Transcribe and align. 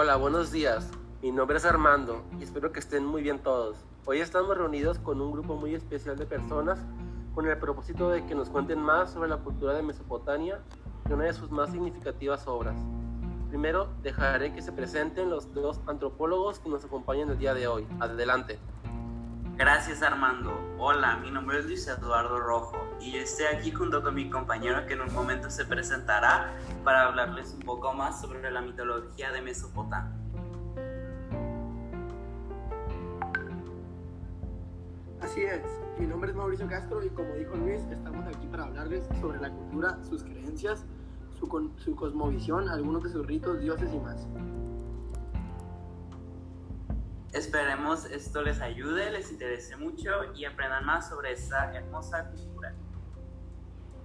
Hola, 0.00 0.14
buenos 0.14 0.52
días. 0.52 0.88
Mi 1.22 1.32
nombre 1.32 1.56
es 1.56 1.64
Armando 1.64 2.22
y 2.38 2.44
espero 2.44 2.70
que 2.70 2.78
estén 2.78 3.04
muy 3.04 3.20
bien 3.20 3.40
todos. 3.40 3.78
Hoy 4.06 4.20
estamos 4.20 4.56
reunidos 4.56 5.00
con 5.00 5.20
un 5.20 5.32
grupo 5.32 5.56
muy 5.56 5.74
especial 5.74 6.16
de 6.16 6.24
personas 6.24 6.78
con 7.34 7.48
el 7.48 7.58
propósito 7.58 8.08
de 8.08 8.24
que 8.24 8.36
nos 8.36 8.48
cuenten 8.48 8.80
más 8.80 9.10
sobre 9.10 9.28
la 9.28 9.38
cultura 9.38 9.74
de 9.74 9.82
Mesopotamia 9.82 10.60
y 11.10 11.12
una 11.12 11.24
de 11.24 11.32
sus 11.32 11.50
más 11.50 11.72
significativas 11.72 12.46
obras. 12.46 12.80
Primero, 13.48 13.88
dejaré 14.00 14.54
que 14.54 14.62
se 14.62 14.70
presenten 14.70 15.30
los 15.30 15.52
dos 15.52 15.80
antropólogos 15.88 16.60
que 16.60 16.68
nos 16.68 16.84
acompañan 16.84 17.30
el 17.30 17.38
día 17.40 17.52
de 17.54 17.66
hoy. 17.66 17.84
Adelante. 17.98 18.60
Gracias 19.56 20.00
Armando. 20.02 20.56
Hola, 20.78 21.16
mi 21.16 21.32
nombre 21.32 21.58
es 21.58 21.66
Luis 21.66 21.88
Eduardo 21.88 22.38
Rojo 22.38 22.87
y 23.00 23.16
estoy 23.16 23.46
aquí 23.46 23.70
junto 23.70 24.02
con 24.02 24.14
mi 24.14 24.28
compañero 24.28 24.86
que 24.86 24.94
en 24.94 25.02
un 25.02 25.12
momento 25.12 25.50
se 25.50 25.64
presentará 25.64 26.54
para 26.84 27.06
hablarles 27.06 27.52
un 27.54 27.60
poco 27.60 27.92
más 27.92 28.20
sobre 28.20 28.50
la 28.50 28.60
mitología 28.60 29.30
de 29.32 29.42
Mesopotamia. 29.42 30.16
Así 35.20 35.42
es, 35.42 35.62
mi 35.98 36.06
nombre 36.06 36.30
es 36.30 36.36
Mauricio 36.36 36.66
Castro 36.68 37.04
y 37.04 37.10
como 37.10 37.34
dijo 37.34 37.54
Luis, 37.56 37.82
estamos 37.90 38.26
aquí 38.26 38.46
para 38.46 38.64
hablarles 38.64 39.04
sobre 39.20 39.38
la 39.38 39.50
cultura, 39.50 39.98
sus 40.08 40.22
creencias, 40.22 40.84
su, 41.38 41.72
su 41.76 41.94
cosmovisión, 41.94 42.68
algunos 42.68 43.04
de 43.04 43.10
sus 43.10 43.26
ritos, 43.26 43.60
dioses 43.60 43.92
y 43.92 43.98
más. 44.00 44.26
Esperemos 47.32 48.06
esto 48.06 48.42
les 48.42 48.60
ayude, 48.60 49.10
les 49.10 49.30
interese 49.30 49.76
mucho 49.76 50.10
y 50.34 50.44
aprendan 50.44 50.84
más 50.84 51.08
sobre 51.08 51.32
esta 51.32 51.72
hermosa 51.74 52.30
cultura. 52.30 52.57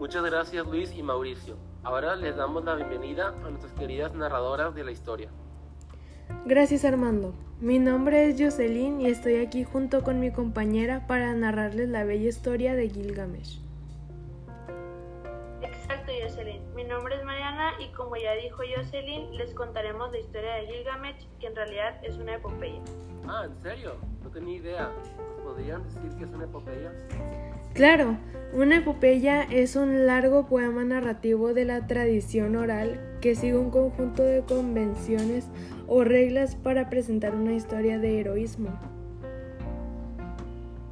Muchas 0.03 0.25
gracias 0.25 0.67
Luis 0.67 0.93
y 0.93 1.02
Mauricio. 1.02 1.55
Ahora 1.81 2.17
les 2.17 2.35
damos 2.35 2.66
la 2.66 2.75
bienvenida 2.75 3.30
a 3.30 3.49
nuestras 3.49 3.71
queridas 3.71 4.13
narradoras 4.13 4.75
de 4.75 4.84
la 4.84 4.91
historia. 4.91 5.30
Gracias 6.44 6.83
Armando. 6.83 7.33
Mi 7.61 7.80
nombre 7.80 8.27
es 8.27 8.36
Jocelyn 8.38 9.00
y 9.00 9.08
estoy 9.08 9.38
aquí 9.38 9.64
junto 9.64 10.03
con 10.03 10.19
mi 10.19 10.30
compañera 10.30 11.08
para 11.08 11.33
narrarles 11.33 11.88
la 11.88 12.03
bella 12.03 12.27
historia 12.27 12.75
de 12.75 12.89
Gilgamesh. 12.89 13.61
Exacto 15.61 16.11
Jocelyn. 16.22 16.61
Mi 16.75 16.83
nombre 16.83 17.16
es 17.16 17.23
Mariana 17.23 17.72
y 17.80 17.89
como 17.94 18.17
ya 18.17 18.33
dijo 18.33 18.58
Jocelyn, 18.75 19.38
les 19.38 19.53
contaremos 19.53 20.11
la 20.11 20.20
historia 20.20 20.55
de 20.55 20.67
Gilgamesh, 20.67 21.30
que 21.39 21.47
en 21.47 21.55
realidad 21.55 22.03
es 22.03 22.17
una 22.17 22.36
epopeya. 22.36 22.81
Ah, 23.25 23.45
¿en 23.45 23.55
serio? 23.61 23.95
No 24.22 24.30
tenía 24.30 24.58
idea. 24.58 24.92
¿Podrían 25.45 25.81
decir 25.86 26.11
que 26.17 26.25
es 26.25 26.30
una 26.31 26.44
epopeya? 26.44 26.92
Claro, 27.73 28.17
una 28.53 28.77
epopeya 28.77 29.41
es 29.41 29.75
un 29.75 30.05
largo 30.05 30.45
poema 30.45 30.83
narrativo 30.83 31.55
de 31.55 31.66
la 31.66 31.88
tradición 31.88 32.55
oral 32.55 33.17
que 33.19 33.33
sigue 33.33 33.57
un 33.57 33.71
conjunto 33.71 34.21
de 34.21 34.43
convenciones 34.43 35.49
o 35.88 36.03
reglas 36.03 36.55
para 36.55 36.88
presentar 36.91 37.33
una 37.33 37.53
historia 37.53 37.97
de 37.97 38.19
heroísmo. 38.19 38.69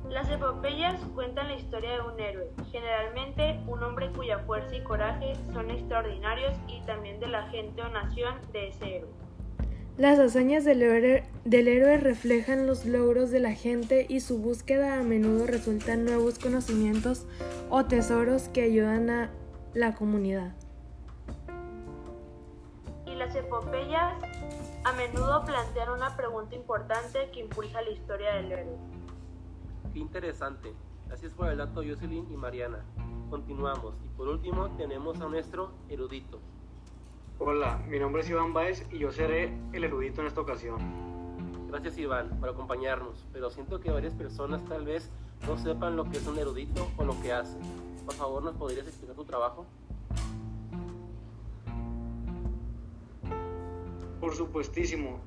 Las 0.09 0.27
epopeyas 0.31 0.99
cuentan 1.13 1.49
la 1.49 1.55
historia 1.55 1.91
de 1.91 2.01
un 2.01 2.19
héroe, 2.19 2.51
generalmente 2.71 3.59
un 3.67 3.83
hombre 3.83 4.11
cuya 4.11 4.39
fuerza 4.39 4.75
y 4.75 4.81
coraje 4.81 5.33
son 5.53 5.69
extraordinarios 5.69 6.57
y 6.67 6.81
también 6.88 7.19
de 7.19 7.27
la 7.27 7.47
gente 7.49 7.79
o 7.83 7.89
nación 7.89 8.33
de 8.53 8.69
ese 8.69 8.95
héroe. 8.97 9.11
Las 9.97 10.20
hazañas 10.20 10.64
del 10.64 10.81
héroe, 10.81 11.97
reflejan 11.97 12.66
los 12.66 12.86
logros 12.86 13.30
de 13.30 13.39
la 13.39 13.53
gente 13.53 14.06
y 14.08 14.22
su 14.22 14.39
búsqueda 14.39 15.00
a 15.00 15.03
menudo 15.03 15.45
resulta 15.45 15.94
en 15.94 16.06
nuevos 16.06 16.39
conocimientos 16.39 17.28
o 17.70 17.86
tesoros 17.86 18.47
que 18.47 18.64
ayudan 18.64 19.09
a 19.09 19.31
la 19.73 19.94
comunidad. 19.94 20.56
Y 23.06 23.16
las 23.16 23.36
epopeyas 23.36 24.14
a 24.86 24.94
menudo 24.94 25.44
plantean 25.45 25.89
una 25.92 26.16
pregunta 26.16 26.56
importante 26.56 27.30
que 27.31 27.42
impulsa 27.42 27.81
la 27.81 27.92
historia 27.92 28.34
del 28.36 28.51
héroe. 28.51 28.78
Qué 29.94 30.00
interesante. 30.00 30.74
Gracias 31.07 31.34
por 31.34 31.50
el 31.50 31.57
dato 31.57 31.84
Jocelyn 31.84 32.31
y 32.31 32.38
Mariana. 32.38 32.85
Continuamos. 33.30 33.96
Y 34.06 34.07
por 34.16 34.30
último 34.30 34.69
tenemos 34.78 35.19
a 35.19 35.28
nuestro 35.28 35.74
erudito. 35.90 36.40
Hola, 37.44 37.81
mi 37.90 37.97
nombre 37.97 38.22
es 38.22 38.29
Iván 38.29 38.53
Baez 38.53 38.85
y 38.91 39.00
yo 39.00 39.12
seré 39.12 39.52
el 39.74 39.84
erudito 39.84 40.22
en 40.22 40.28
esta 40.28 40.41
ocasión. 40.41 40.78
Gracias 41.69 41.97
Iván 41.97 42.29
por 42.40 42.50
acompañarnos, 42.50 43.25
pero 43.34 43.50
siento 43.50 43.79
que 43.79 43.90
varias 43.90 44.13
personas 44.13 44.63
tal 44.66 44.85
vez 44.85 45.09
no 45.47 45.57
sepan 45.57 45.96
lo 45.96 46.07
que 46.07 46.18
es 46.18 46.28
un 46.28 46.38
erudito 46.38 46.88
o 46.97 47.03
lo 47.03 47.19
que 47.24 47.34
hace. 47.34 47.57
Por 48.06 48.13
favor, 48.13 48.44
¿nos 48.44 48.56
podrías 48.57 48.85
explicar 48.85 49.16
tu 49.16 49.24
trabajo? 49.24 49.66
Por 54.19 54.35
supuestísimo. 54.35 55.19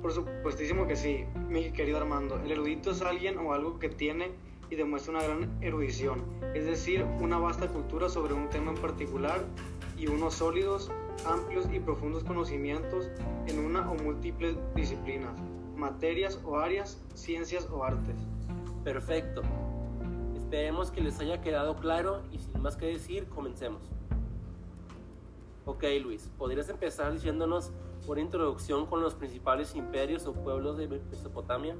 Por 0.00 0.10
supuestísimo 0.10 0.86
que 0.86 0.96
sí, 0.96 1.26
mi 1.50 1.70
querido 1.70 1.98
Armando. 1.98 2.40
El 2.42 2.50
erudito 2.50 2.92
es 2.92 3.02
alguien 3.02 3.36
o 3.36 3.52
algo 3.52 3.78
que 3.78 3.90
tiene 3.90 4.32
y 4.70 4.76
demuestra 4.76 5.12
una 5.12 5.22
gran 5.22 5.62
erudición, 5.62 6.22
es 6.54 6.64
decir, 6.64 7.04
una 7.20 7.36
vasta 7.36 7.68
cultura 7.68 8.08
sobre 8.08 8.32
un 8.32 8.48
tema 8.48 8.70
en 8.70 8.78
particular 8.78 9.44
y 10.04 10.06
unos 10.08 10.34
sólidos, 10.34 10.90
amplios 11.26 11.66
y 11.72 11.80
profundos 11.80 12.24
conocimientos 12.24 13.10
en 13.46 13.58
una 13.58 13.90
o 13.90 13.94
múltiples 13.94 14.56
disciplinas, 14.74 15.40
materias 15.76 16.38
o 16.44 16.58
áreas, 16.58 17.02
ciencias 17.14 17.66
o 17.70 17.82
artes. 17.84 18.16
Perfecto. 18.82 19.40
Esperemos 20.36 20.90
que 20.90 21.00
les 21.00 21.18
haya 21.20 21.40
quedado 21.40 21.76
claro 21.76 22.22
y 22.30 22.38
sin 22.38 22.60
más 22.60 22.76
que 22.76 22.86
decir, 22.86 23.26
comencemos. 23.28 23.80
Ok, 25.64 25.84
Luis, 26.02 26.30
¿podrías 26.36 26.68
empezar 26.68 27.14
diciéndonos 27.14 27.72
una 28.06 28.20
introducción 28.20 28.84
con 28.84 29.00
los 29.00 29.14
principales 29.14 29.74
imperios 29.74 30.26
o 30.26 30.34
pueblos 30.34 30.76
de 30.76 30.86
Mesopotamia? 30.86 31.76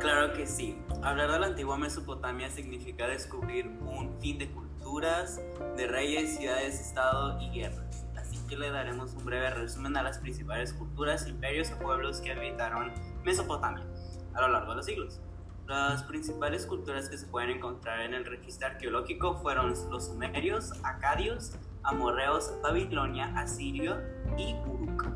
Claro 0.00 0.32
que 0.32 0.46
sí. 0.46 0.76
Hablar 1.00 1.30
de 1.30 1.38
la 1.38 1.46
antigua 1.46 1.78
Mesopotamia 1.78 2.50
significa 2.50 3.06
descubrir 3.06 3.68
un 3.68 4.18
fin 4.18 4.36
de 4.36 4.48
de 4.96 5.86
reyes, 5.86 6.38
ciudades, 6.38 6.80
estado 6.80 7.38
y 7.38 7.50
guerras. 7.50 8.06
Así 8.16 8.38
que 8.48 8.56
le 8.56 8.70
daremos 8.70 9.12
un 9.12 9.26
breve 9.26 9.50
resumen 9.50 9.94
a 9.98 10.02
las 10.02 10.18
principales 10.18 10.72
culturas, 10.72 11.28
imperios 11.28 11.70
o 11.70 11.78
pueblos 11.78 12.22
que 12.22 12.32
habitaron 12.32 12.92
Mesopotamia 13.22 13.84
a 14.32 14.40
lo 14.40 14.48
largo 14.48 14.70
de 14.70 14.76
los 14.76 14.86
siglos. 14.86 15.20
Las 15.66 16.02
principales 16.04 16.64
culturas 16.64 17.10
que 17.10 17.18
se 17.18 17.26
pueden 17.26 17.50
encontrar 17.50 18.00
en 18.00 18.14
el 18.14 18.24
registro 18.24 18.68
arqueológico 18.68 19.36
fueron 19.36 19.74
los 19.90 20.06
sumerios, 20.06 20.72
acadios, 20.82 21.52
amorreos, 21.82 22.54
Babilonia, 22.62 23.34
asirio 23.36 23.98
y 24.38 24.54
Uruk. 24.66 25.08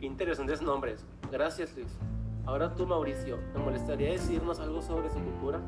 Interesantes 0.00 0.60
nombres. 0.60 1.06
Gracias, 1.32 1.74
Luis. 1.74 1.96
Ahora 2.44 2.74
tú, 2.74 2.86
Mauricio, 2.86 3.38
¿te 3.54 3.58
molestaría 3.58 4.10
decirnos 4.10 4.60
algo 4.60 4.82
sobre 4.82 5.08
su 5.08 5.16
cultura? 5.20 5.60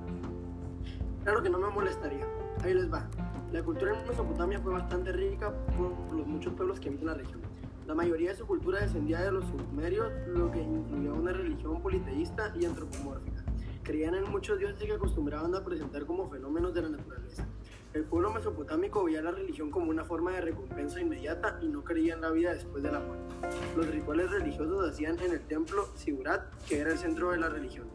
Claro 1.27 1.43
que 1.43 1.51
no 1.51 1.59
me 1.59 1.69
molestaría. 1.69 2.25
Ahí 2.63 2.73
les 2.73 2.89
va. 2.89 3.05
La 3.51 3.61
cultura 3.61 3.99
en 3.99 4.07
Mesopotamia 4.07 4.61
fue 4.61 4.73
bastante 4.73 5.11
rica 5.11 5.53
por 5.77 6.17
los 6.17 6.25
muchos 6.25 6.53
pueblos 6.53 6.79
que 6.79 6.89
habitan 6.89 7.07
la 7.09 7.15
región. 7.15 7.41
La 7.85 7.97
mayoría 7.97 8.31
de 8.31 8.37
su 8.37 8.47
cultura 8.47 8.79
descendía 8.79 9.23
de 9.23 9.33
los 9.33 9.45
sumerios, 9.47 10.09
lo 10.29 10.53
que 10.53 10.63
incluía 10.63 11.13
una 11.13 11.33
religión 11.33 11.83
politeísta 11.83 12.55
y 12.55 12.65
antropomórfica. 12.65 13.43
Creían 13.83 14.15
en 14.15 14.31
muchos 14.31 14.61
dioses 14.61 14.81
que 14.81 14.93
acostumbraban 14.93 15.53
a 15.57 15.65
presentar 15.65 16.07
como 16.07 16.31
fenómenos 16.31 16.73
de 16.73 16.83
la 16.83 16.91
naturaleza. 16.91 17.45
El 17.93 18.05
pueblo 18.05 18.33
mesopotámico 18.33 19.03
veía 19.03 19.21
la 19.21 19.33
religión 19.33 19.73
como 19.73 19.91
una 19.91 20.05
forma 20.05 20.31
de 20.31 20.43
recompensa 20.43 21.01
inmediata 21.01 21.59
y 21.61 21.67
no 21.67 21.83
creía 21.83 22.15
en 22.15 22.21
la 22.21 22.31
vida 22.31 22.55
después 22.55 22.85
de 22.85 22.93
la 22.93 23.01
muerte. 23.01 23.35
Los 23.77 23.89
rituales 23.89 24.31
religiosos 24.31 24.89
hacían 24.89 25.19
en 25.19 25.33
el 25.33 25.41
templo 25.41 25.89
Sigurat, 25.97 26.55
que 26.69 26.79
era 26.79 26.93
el 26.93 26.99
centro 26.99 27.33
de 27.33 27.39
la 27.39 27.49
religión. 27.49 27.89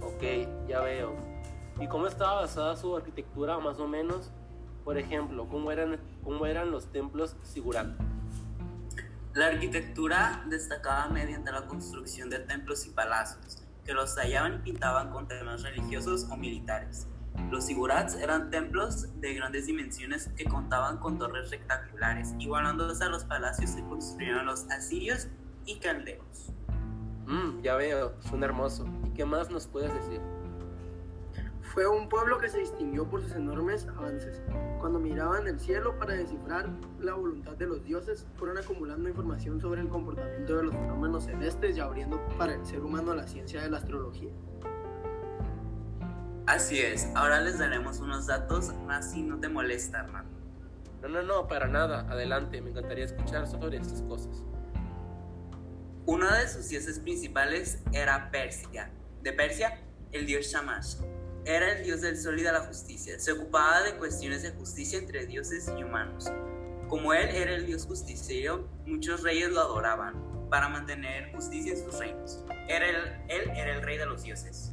Ok, 0.00 0.22
ya 0.66 0.80
veo. 0.80 1.29
¿Y 1.78 1.86
cómo 1.88 2.06
estaba 2.06 2.42
basada 2.42 2.76
su 2.76 2.96
arquitectura 2.96 3.58
más 3.58 3.78
o 3.78 3.86
menos? 3.86 4.32
Por 4.84 4.98
ejemplo, 4.98 5.48
¿cómo 5.48 5.70
eran, 5.70 6.00
cómo 6.24 6.46
eran 6.46 6.70
los 6.70 6.90
templos 6.90 7.36
Sigurat? 7.42 7.88
La 9.34 9.46
arquitectura 9.46 10.44
destacaba 10.48 11.08
mediante 11.08 11.52
la 11.52 11.66
construcción 11.66 12.30
de 12.30 12.40
templos 12.40 12.84
y 12.86 12.90
palacios, 12.90 13.62
que 13.84 13.94
los 13.94 14.16
tallaban 14.16 14.54
y 14.54 14.58
pintaban 14.58 15.10
con 15.10 15.28
temas 15.28 15.62
religiosos 15.62 16.26
o 16.30 16.36
militares. 16.36 17.06
Los 17.50 17.66
sigurats 17.66 18.14
eran 18.16 18.50
templos 18.50 19.20
de 19.20 19.34
grandes 19.34 19.66
dimensiones 19.66 20.28
que 20.36 20.44
contaban 20.44 20.98
con 20.98 21.18
torres 21.18 21.50
rectangulares, 21.50 22.34
igualándose 22.38 23.04
a 23.04 23.08
los 23.08 23.24
palacios 23.24 23.72
que 23.72 23.82
construyeron 23.82 24.46
los 24.46 24.68
asirios 24.70 25.28
y 25.64 25.78
caldeos. 25.78 26.52
Mm, 27.26 27.62
ya 27.62 27.76
veo, 27.76 28.14
son 28.20 28.42
hermoso. 28.42 28.84
¿Y 29.04 29.10
qué 29.10 29.24
más 29.24 29.50
nos 29.50 29.66
puedes 29.66 29.92
decir? 29.94 30.20
Fue 31.72 31.86
un 31.86 32.08
pueblo 32.08 32.38
que 32.38 32.48
se 32.48 32.58
distinguió 32.58 33.08
por 33.08 33.22
sus 33.22 33.30
enormes 33.36 33.86
avances. 33.96 34.42
Cuando 34.80 34.98
miraban 34.98 35.46
el 35.46 35.60
cielo 35.60 35.96
para 36.00 36.14
descifrar 36.14 36.68
la 36.98 37.14
voluntad 37.14 37.52
de 37.52 37.66
los 37.66 37.84
dioses, 37.84 38.26
fueron 38.34 38.58
acumulando 38.58 39.08
información 39.08 39.60
sobre 39.60 39.80
el 39.82 39.88
comportamiento 39.88 40.56
de 40.56 40.64
los 40.64 40.74
fenómenos 40.74 41.26
celestes 41.26 41.76
y 41.76 41.80
abriendo 41.80 42.20
para 42.36 42.54
el 42.54 42.66
ser 42.66 42.80
humano 42.80 43.14
la 43.14 43.28
ciencia 43.28 43.62
de 43.62 43.70
la 43.70 43.78
astrología. 43.78 44.32
Así 46.46 46.80
es, 46.80 47.08
ahora 47.14 47.40
les 47.40 47.60
daremos 47.60 48.00
unos 48.00 48.26
datos 48.26 48.74
más 48.88 49.12
si 49.12 49.22
no 49.22 49.38
te 49.38 49.48
molesta, 49.48 50.00
Armando. 50.00 50.36
No, 51.02 51.08
no, 51.08 51.22
no, 51.22 51.46
para 51.46 51.68
nada. 51.68 52.00
Adelante, 52.10 52.60
me 52.60 52.70
encantaría 52.70 53.04
escuchar 53.04 53.46
sobre 53.46 53.76
estas 53.76 54.02
cosas. 54.02 54.42
Uno 56.04 56.28
de 56.32 56.48
sus 56.48 56.68
dioses 56.68 56.98
principales 56.98 57.80
era 57.92 58.32
Persia. 58.32 58.90
De 59.22 59.32
Persia, 59.32 59.80
el 60.10 60.26
dios 60.26 60.46
Shamash. 60.46 60.96
Era 61.44 61.72
el 61.72 61.84
dios 61.84 62.00
del 62.02 62.16
sol 62.16 62.38
y 62.38 62.42
de 62.42 62.52
la 62.52 62.60
justicia. 62.60 63.18
Se 63.18 63.32
ocupaba 63.32 63.82
de 63.82 63.96
cuestiones 63.96 64.42
de 64.42 64.50
justicia 64.50 64.98
entre 64.98 65.26
dioses 65.26 65.72
y 65.78 65.82
humanos. 65.82 66.26
Como 66.88 67.12
él 67.12 67.28
era 67.30 67.54
el 67.54 67.66
dios 67.66 67.86
justiciero, 67.86 68.68
muchos 68.86 69.22
reyes 69.22 69.50
lo 69.50 69.60
adoraban 69.60 70.14
para 70.50 70.68
mantener 70.68 71.32
justicia 71.32 71.72
en 71.72 71.84
sus 71.84 71.98
reinos. 71.98 72.44
Era 72.68 72.88
él 73.28 73.50
era 73.54 73.76
el 73.76 73.82
rey 73.82 73.96
de 73.96 74.06
los 74.06 74.22
dioses. 74.22 74.72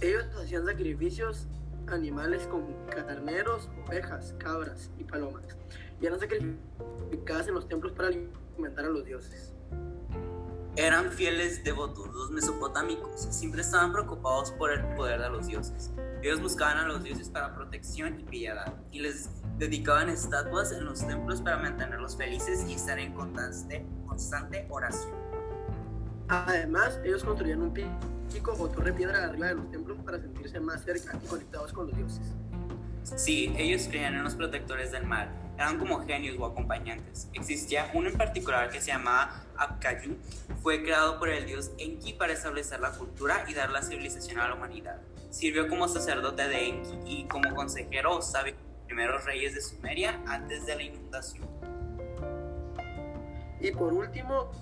Ellos 0.00 0.26
hacían 0.36 0.64
sacrificios 0.64 1.48
animales 1.88 2.46
como 2.46 2.86
carneros, 2.86 3.68
ovejas, 3.86 4.34
cabras 4.38 4.90
y 4.98 5.04
palomas, 5.04 5.56
y 6.00 6.06
eran 6.06 6.20
sacrificadas 6.20 7.48
en 7.48 7.54
los 7.54 7.68
templos 7.68 7.92
para 7.92 8.08
alimentar 8.08 8.84
a 8.84 8.88
los 8.88 9.04
dioses. 9.04 9.54
Eran 10.78 11.10
fieles 11.10 11.64
devotos, 11.64 12.14
los 12.14 12.30
mesopotámicos 12.30 13.26
siempre 13.30 13.62
estaban 13.62 13.92
preocupados 13.92 14.52
por 14.52 14.70
el 14.70 14.84
poder 14.94 15.20
de 15.20 15.28
los 15.28 15.48
dioses. 15.48 15.90
Ellos 16.22 16.40
buscaban 16.40 16.78
a 16.78 16.86
los 16.86 17.02
dioses 17.02 17.28
para 17.28 17.52
protección 17.52 18.20
y 18.20 18.22
piedad, 18.22 18.72
y 18.92 19.00
les 19.00 19.28
dedicaban 19.58 20.08
estatuas 20.08 20.70
en 20.70 20.84
los 20.84 21.04
templos 21.04 21.42
para 21.42 21.58
mantenerlos 21.58 22.16
felices 22.16 22.64
y 22.68 22.74
estar 22.74 22.96
en 23.00 23.12
constante, 23.12 23.84
constante 24.06 24.68
oración. 24.70 25.16
Además, 26.28 27.00
ellos 27.04 27.24
construían 27.24 27.60
un 27.60 27.72
pico 27.72 28.54
o 28.56 28.68
torre 28.68 28.92
piedra 28.92 29.24
arriba 29.24 29.48
de 29.48 29.54
los 29.56 29.68
templos 29.72 29.98
para 30.04 30.20
sentirse 30.20 30.60
más 30.60 30.84
cerca 30.84 31.18
y 31.20 31.26
conectados 31.26 31.72
con 31.72 31.88
los 31.88 31.96
dioses. 31.96 32.36
Sí, 33.16 33.52
ellos 33.56 33.86
creían 33.88 34.14
en 34.14 34.24
los 34.24 34.34
protectores 34.34 34.92
del 34.92 35.04
mar. 35.04 35.28
Eran 35.56 35.78
como 35.78 36.04
genios 36.06 36.36
o 36.38 36.46
acompañantes. 36.46 37.28
Existía 37.32 37.90
uno 37.94 38.08
en 38.08 38.16
particular 38.16 38.70
que 38.70 38.80
se 38.80 38.88
llamaba 38.88 39.42
Abkayu. 39.56 40.16
Fue 40.62 40.82
creado 40.82 41.18
por 41.18 41.28
el 41.28 41.46
dios 41.46 41.70
Enki 41.78 42.12
para 42.12 42.32
establecer 42.32 42.80
la 42.80 42.92
cultura 42.92 43.44
y 43.48 43.54
dar 43.54 43.70
la 43.70 43.82
civilización 43.82 44.38
a 44.40 44.48
la 44.48 44.54
humanidad. 44.54 45.00
Sirvió 45.30 45.68
como 45.68 45.88
sacerdote 45.88 46.48
de 46.48 46.68
Enki 46.68 46.98
y 47.06 47.24
como 47.24 47.54
consejero 47.54 48.22
sabio 48.22 48.54
de 48.54 48.60
los 48.60 48.84
primeros 48.86 49.24
reyes 49.24 49.54
de 49.54 49.60
Sumeria 49.60 50.20
antes 50.26 50.64
de 50.66 50.76
la 50.76 50.82
inundación. 50.82 51.48
Y 53.60 53.70
por 53.72 53.92
último, 53.92 54.52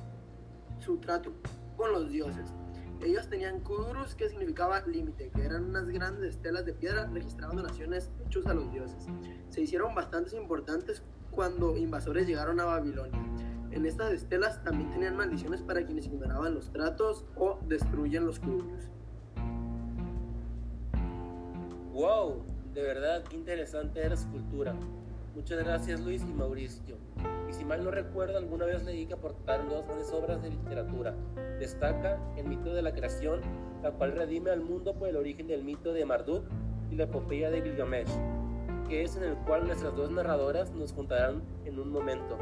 su 0.80 0.98
trato 0.98 1.32
con 1.76 1.92
los 1.92 2.10
dioses. 2.10 2.50
Ellos 3.02 3.28
tenían 3.28 3.60
kudurus, 3.60 4.14
que 4.14 4.28
significaba 4.28 4.80
límite, 4.86 5.30
que 5.34 5.44
eran 5.44 5.64
unas 5.64 5.88
grandes 5.88 6.36
estelas 6.36 6.64
de 6.64 6.72
piedra 6.72 7.06
registrando 7.06 7.56
donaciones 7.56 8.10
hechos 8.24 8.46
a 8.46 8.54
los 8.54 8.70
dioses. 8.72 9.06
Se 9.50 9.60
hicieron 9.60 9.94
bastante 9.94 10.36
importantes 10.36 11.02
cuando 11.30 11.76
invasores 11.76 12.26
llegaron 12.26 12.58
a 12.60 12.64
Babilonia. 12.64 13.20
En 13.70 13.84
estas 13.84 14.12
estelas 14.12 14.62
también 14.64 14.90
tenían 14.90 15.16
maldiciones 15.16 15.60
para 15.60 15.84
quienes 15.84 16.06
ignoraban 16.06 16.54
los 16.54 16.72
tratos 16.72 17.26
o 17.36 17.58
destruyen 17.68 18.24
los 18.24 18.40
kudurus. 18.40 18.88
¡Wow! 21.92 22.42
De 22.72 22.82
verdad, 22.82 23.24
qué 23.24 23.36
interesante 23.36 24.00
era 24.00 24.16
su 24.16 24.28
cultura. 24.30 24.74
Muchas 25.36 25.62
gracias 25.62 26.00
Luis 26.00 26.22
y 26.22 26.32
Mauricio. 26.32 26.96
Y 27.46 27.52
si 27.52 27.62
mal 27.66 27.84
no 27.84 27.90
recuerdo, 27.90 28.38
alguna 28.38 28.64
vez 28.64 28.82
leí 28.84 29.04
que 29.04 29.12
aportaron 29.12 29.68
dos 29.68 29.84
grandes 29.84 30.10
obras 30.10 30.42
de 30.42 30.48
literatura. 30.48 31.14
Destaca 31.60 32.18
El 32.38 32.48
mito 32.48 32.72
de 32.72 32.80
la 32.80 32.94
creación, 32.94 33.42
la 33.82 33.90
cual 33.90 34.12
redime 34.12 34.50
al 34.50 34.62
mundo 34.62 34.94
por 34.94 35.08
el 35.08 35.16
origen 35.16 35.46
del 35.46 35.62
mito 35.62 35.92
de 35.92 36.06
Marduk 36.06 36.42
y 36.90 36.96
la 36.96 37.04
epopeya 37.04 37.50
de 37.50 37.60
Gilgamesh, 37.60 38.08
que 38.88 39.02
es 39.02 39.14
en 39.16 39.24
el 39.24 39.36
cual 39.44 39.66
nuestras 39.66 39.94
dos 39.94 40.10
narradoras 40.10 40.72
nos 40.72 40.94
contarán 40.94 41.42
en 41.66 41.78
un 41.78 41.92
momento, 41.92 42.38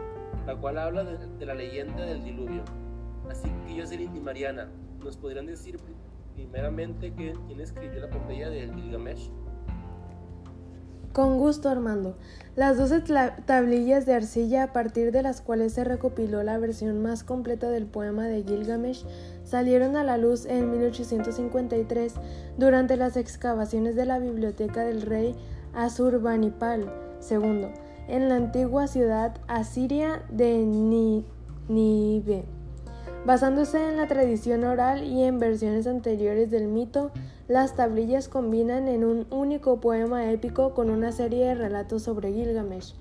la 0.46 0.54
cual 0.54 0.78
habla 0.78 1.02
de, 1.02 1.46
la 1.46 1.54
leyenda 1.54 2.06
del 2.06 2.22
diluvio. 2.22 2.62
Así 3.28 3.50
que 3.66 3.74
yo, 3.74 3.84
y 3.92 4.20
Mariana, 4.20 4.70
¿nos 5.02 5.16
podrían 5.16 5.46
decir 5.46 5.80
primeramente 6.32 7.12
quién 7.12 7.60
escribió 7.60 7.98
la 7.98 8.06
epopeya 8.06 8.50
de 8.50 8.72
Gilgamesh? 8.72 9.32
Con 11.14 11.38
gusto, 11.38 11.68
Armando. 11.68 12.16
Las 12.56 12.76
12 12.76 13.02
tablillas 13.46 14.04
de 14.04 14.14
arcilla 14.14 14.64
a 14.64 14.72
partir 14.72 15.12
de 15.12 15.22
las 15.22 15.40
cuales 15.40 15.72
se 15.72 15.84
recopiló 15.84 16.42
la 16.42 16.58
versión 16.58 17.00
más 17.02 17.22
completa 17.22 17.70
del 17.70 17.86
poema 17.86 18.24
de 18.24 18.42
Gilgamesh 18.42 19.04
salieron 19.44 19.94
a 19.94 20.02
la 20.02 20.18
luz 20.18 20.44
en 20.44 20.72
1853 20.72 22.14
durante 22.58 22.96
las 22.96 23.16
excavaciones 23.16 23.94
de 23.94 24.06
la 24.06 24.18
biblioteca 24.18 24.84
del 24.84 25.02
rey 25.02 25.36
Asurbanipal 25.72 26.92
II 27.30 27.68
en 28.08 28.28
la 28.28 28.34
antigua 28.34 28.88
ciudad 28.88 29.36
asiria 29.46 30.24
de 30.32 30.66
Nínive. 30.66 32.44
Basándose 33.26 33.88
en 33.88 33.96
la 33.96 34.06
tradición 34.06 34.64
oral 34.64 35.02
y 35.02 35.22
en 35.22 35.38
versiones 35.38 35.86
anteriores 35.86 36.50
del 36.50 36.68
mito, 36.68 37.10
las 37.48 37.74
tablillas 37.74 38.28
combinan 38.28 38.86
en 38.86 39.02
un 39.02 39.26
único 39.30 39.80
poema 39.80 40.30
épico 40.30 40.74
con 40.74 40.90
una 40.90 41.10
serie 41.10 41.46
de 41.46 41.54
relatos 41.54 42.02
sobre 42.02 42.32
Gilgamesh, 42.34 42.94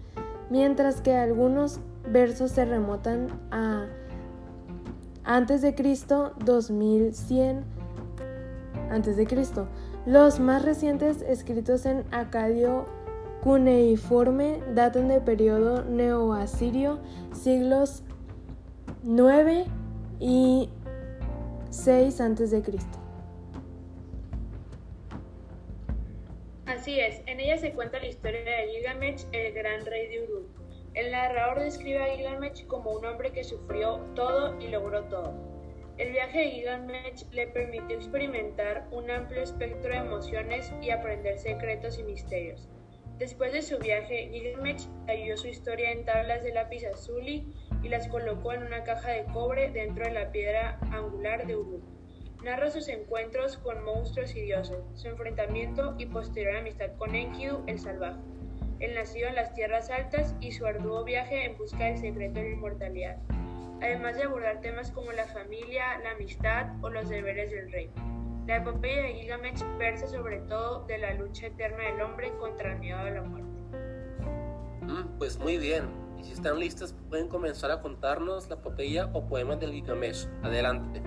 mientras 0.50 1.02
que 1.02 1.18
algunos 1.18 1.82
versos 2.10 2.52
se 2.52 2.64
remontan 2.64 3.28
a 3.52 3.88
antes 5.26 5.62
de 5.62 5.76
Cristo 5.76 6.34
2100 6.46 7.64
antes 8.90 9.18
de 9.18 9.26
Cristo. 9.28 9.68
Los 10.06 10.40
más 10.40 10.64
recientes 10.64 11.22
escritos 11.22 11.86
en 11.86 12.04
acadio 12.12 12.86
cuneiforme 13.42 14.62
datan 14.74 15.10
del 15.10 15.22
periodo 15.22 15.84
neoasirio 15.84 17.00
siglos 17.34 18.04
9 19.04 19.66
y 20.24 20.70
6 21.70 22.22
antes 22.22 22.50
de 22.52 22.62
Cristo. 22.62 22.98
Así 26.66 26.98
es, 26.98 27.22
en 27.26 27.42
ella 27.42 27.58
se 27.58 27.74
cuenta 27.74 28.00
la 28.00 28.08
historia 28.08 28.42
de 28.42 28.72
Gilgamesh, 28.72 29.26
el 29.34 29.54
gran 29.54 29.86
rey 29.86 30.08
de 30.08 30.24
Uruk. 30.24 30.48
El 30.94 31.12
narrador 31.12 31.60
describe 31.60 32.02
a 32.02 32.16
Gilgamesh 32.16 32.66
como 32.68 32.92
un 32.92 33.06
hombre 33.06 33.34
que 33.34 33.44
sufrió 33.44 33.98
todo 34.16 34.58
y 34.62 34.70
logró 34.70 35.04
todo. 35.06 35.34
El 35.98 36.14
viaje 36.14 36.40
de 36.40 36.52
Gilgamesh 36.52 37.30
le 37.32 37.48
permitió 37.48 37.98
experimentar 37.98 38.88
un 38.92 39.12
amplio 39.12 39.44
espectro 39.44 39.92
de 39.92 39.98
emociones 39.98 40.72
y 40.82 40.92
aprender 40.92 41.38
secretos 41.38 42.00
y 42.00 42.04
misterios. 42.04 42.70
Después 43.18 43.52
de 43.52 43.62
su 43.62 43.78
viaje, 43.78 44.30
Gilgamesh 44.32 44.88
talló 45.06 45.36
su 45.36 45.48
historia 45.48 45.92
en 45.92 46.06
tablas 46.06 46.44
de 46.44 46.54
lápiz 46.54 46.86
azuli 46.86 47.46
y 47.84 47.90
las 47.90 48.08
colocó 48.08 48.54
en 48.54 48.64
una 48.64 48.84
caja 48.84 49.12
de 49.12 49.26
cobre 49.26 49.70
dentro 49.70 50.06
de 50.06 50.12
la 50.12 50.32
piedra 50.32 50.80
angular 50.92 51.46
de 51.46 51.58
Uruk. 51.58 51.84
Narra 52.44 52.72
sus 52.72 52.88
encuentros 52.88 53.58
con 53.58 53.84
monstruos 53.84 54.36
y 54.36 54.42
dioses, 54.42 54.78
su 54.96 55.08
enfrentamiento 55.08 55.96
y 55.98 56.08
posterior 56.08 56.58
amistad 56.58 56.92
con 56.98 57.14
Enkidu 57.14 57.64
el 57.68 57.80
salvaje, 57.80 58.20
el 58.80 58.96
nacido 58.96 59.30
en 59.30 59.36
las 59.36 59.54
tierras 59.54 59.90
altas 59.90 60.36
y 60.42 60.52
su 60.52 60.66
arduo 60.66 61.04
viaje 61.04 61.46
en 61.46 61.58
busca 61.58 61.86
del 61.86 61.98
secreto 61.98 62.40
de 62.40 62.50
la 62.50 62.56
inmortalidad, 62.56 63.18
además 63.82 64.18
de 64.18 64.24
abordar 64.24 64.62
temas 64.62 64.92
como 64.92 65.12
la 65.12 65.26
familia, 65.26 66.00
la 66.04 66.12
amistad 66.12 66.68
o 66.82 66.90
los 66.90 67.08
deberes 67.10 67.52
del 67.52 67.72
rey. 67.72 67.90
La 68.46 68.58
epopeya 68.58 69.04
de 69.04 69.14
Gilgamesh 69.14 69.64
versa 69.78 70.06
sobre 70.08 70.40
todo 70.42 70.86
de 70.86 70.98
la 70.98 71.14
lucha 71.14 71.48
eterna 71.48 71.84
del 71.84 72.02
hombre 72.02 72.30
contra 72.40 72.74
el 72.74 72.80
miedo 72.80 72.98
a 73.00 73.10
la 73.10 73.22
muerte. 73.22 73.50
Mm, 74.82 75.18
pues 75.18 75.40
muy 75.40 75.58
bien, 75.58 76.03
y 76.24 76.28
si 76.28 76.34
están 76.34 76.60
listos 76.60 76.96
pueden 77.10 77.28
comenzar 77.28 77.72
a 77.72 77.82
contarnos 77.82 78.50
la 78.50 78.56
epopeya 78.56 79.10
o 79.14 79.26
poemas 79.26 79.60
del 79.60 79.72
Gilgamesh. 79.74 80.28
Adelante. 80.42 81.02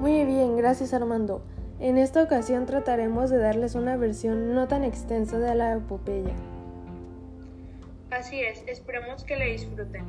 Muy 0.00 0.24
bien, 0.24 0.56
gracias 0.56 0.92
Armando. 0.92 1.42
En 1.78 1.96
esta 1.96 2.22
ocasión 2.22 2.66
trataremos 2.66 3.30
de 3.30 3.38
darles 3.38 3.74
una 3.74 3.96
versión 3.96 4.54
no 4.54 4.66
tan 4.66 4.82
extensa 4.82 5.38
de 5.38 5.54
la 5.54 5.74
epopeya. 5.74 6.34
Así 8.10 8.40
es, 8.40 8.62
esperemos 8.66 9.24
que 9.24 9.36
la 9.36 9.44
disfruten. 9.44 10.04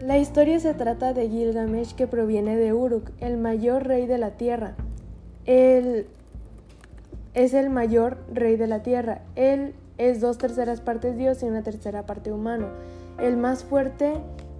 La 0.00 0.18
historia 0.18 0.58
se 0.60 0.74
trata 0.74 1.12
de 1.12 1.28
Gilgamesh 1.28 1.94
que 1.94 2.06
proviene 2.06 2.56
de 2.56 2.72
Uruk, 2.72 3.10
el 3.20 3.36
mayor 3.36 3.86
rey 3.86 4.06
de 4.06 4.18
la 4.18 4.32
tierra. 4.32 4.74
Él 5.46 6.06
es 7.34 7.54
el 7.54 7.70
mayor 7.70 8.18
rey 8.32 8.56
de 8.56 8.66
la 8.66 8.82
tierra. 8.82 9.22
Él 9.34 9.74
es 9.98 10.20
dos 10.20 10.38
terceras 10.38 10.80
partes 10.80 11.16
Dios 11.16 11.42
y 11.42 11.46
una 11.46 11.62
tercera 11.62 12.06
parte 12.06 12.32
humano. 12.32 12.68
El 13.18 13.36
más 13.36 13.64
fuerte 13.64 14.14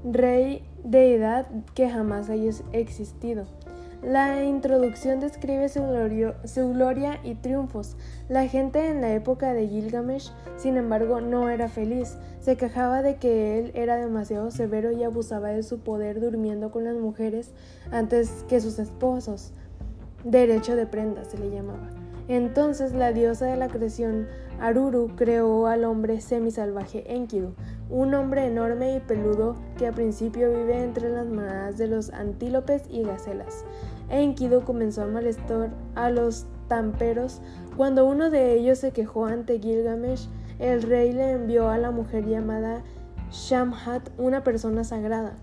rey 0.04 0.64
de 0.84 1.14
edad 1.14 1.46
que 1.75 1.88
jamás 1.88 2.30
haya 2.30 2.50
existido. 2.73 3.46
La 4.04 4.44
introducción 4.44 5.18
describe 5.18 5.70
su, 5.70 5.82
gloria 6.75 7.20
y 7.25 7.37
triunfos. 7.37 7.96
La 8.28 8.46
gente 8.49 8.88
en 8.88 9.00
la 9.00 9.14
época 9.14 9.54
de 9.54 9.66
Gilgamesh, 9.66 10.30
sin 10.58 10.76
embargo, 10.76 11.23
no 11.23 11.49
era 11.49 11.70
feliz. 11.70 12.18
Se 12.38 12.56
quejaba 12.56 13.00
de 13.00 13.16
que 13.16 13.58
él 13.58 13.73
era 13.75 13.96
demasiado 13.96 14.50
severo 14.50 14.92
y 14.92 15.02
abusaba 15.04 15.49
de 15.49 15.62
su 15.62 15.78
poder 15.78 16.20
durmiendo 16.20 16.70
con 16.70 16.84
las 16.84 16.96
mujeres 16.96 17.52
antes 17.90 18.44
que 18.46 18.61
sus 18.61 18.78
esposos. 18.78 19.52
Derecho 20.23 20.76
de 20.76 20.87
prenda 20.87 21.25
se 21.25 21.38
le 21.38 21.49
llamaba. 21.49 22.03
Entonces 22.28 22.93
la 22.93 23.12
diosa 23.12 23.47
de 23.47 23.57
la 23.57 23.69
creación, 23.69 24.26
Aruru 24.61 25.14
creó 25.14 25.66
al 25.66 25.85
hombre 25.85 26.21
semisalvaje 26.21 27.14
Enkidu, 27.14 27.54
un 27.90 28.14
hombre 28.14 28.47
enorme 28.47 28.97
y 28.97 29.00
peludo 29.00 29.57
que 29.76 29.87
al 29.87 29.95
principio 29.95 30.49
vive 30.50 30.83
entre 30.83 31.11
las 31.11 31.26
manadas 31.26 31.76
de 31.76 31.88
los 31.88 32.11
antílopes 32.11 32.85
y 32.88 33.02
gacelas. 33.02 33.64
Enkidu 34.09 34.62
comenzó 34.62 35.02
a 35.02 35.07
molestar 35.07 35.71
a 35.95 36.09
los 36.09 36.47
tamperos 36.69 37.43
cuando 37.76 38.07
uno 38.07 38.31
de 38.31 38.54
ellos 38.54 38.78
se 38.78 38.93
quejó 38.93 39.26
ante 39.26 39.59
Gilgamesh. 39.59 40.28
El 40.59 40.83
rey 40.83 41.12
le 41.12 41.33
envió 41.33 41.69
a 41.69 41.78
la 41.78 41.90
mujer 41.90 42.26
llamada 42.26 42.83
Shamhat, 43.31 44.09
una 44.19 44.45
persona 44.45 44.85
sagrada. 44.85 45.35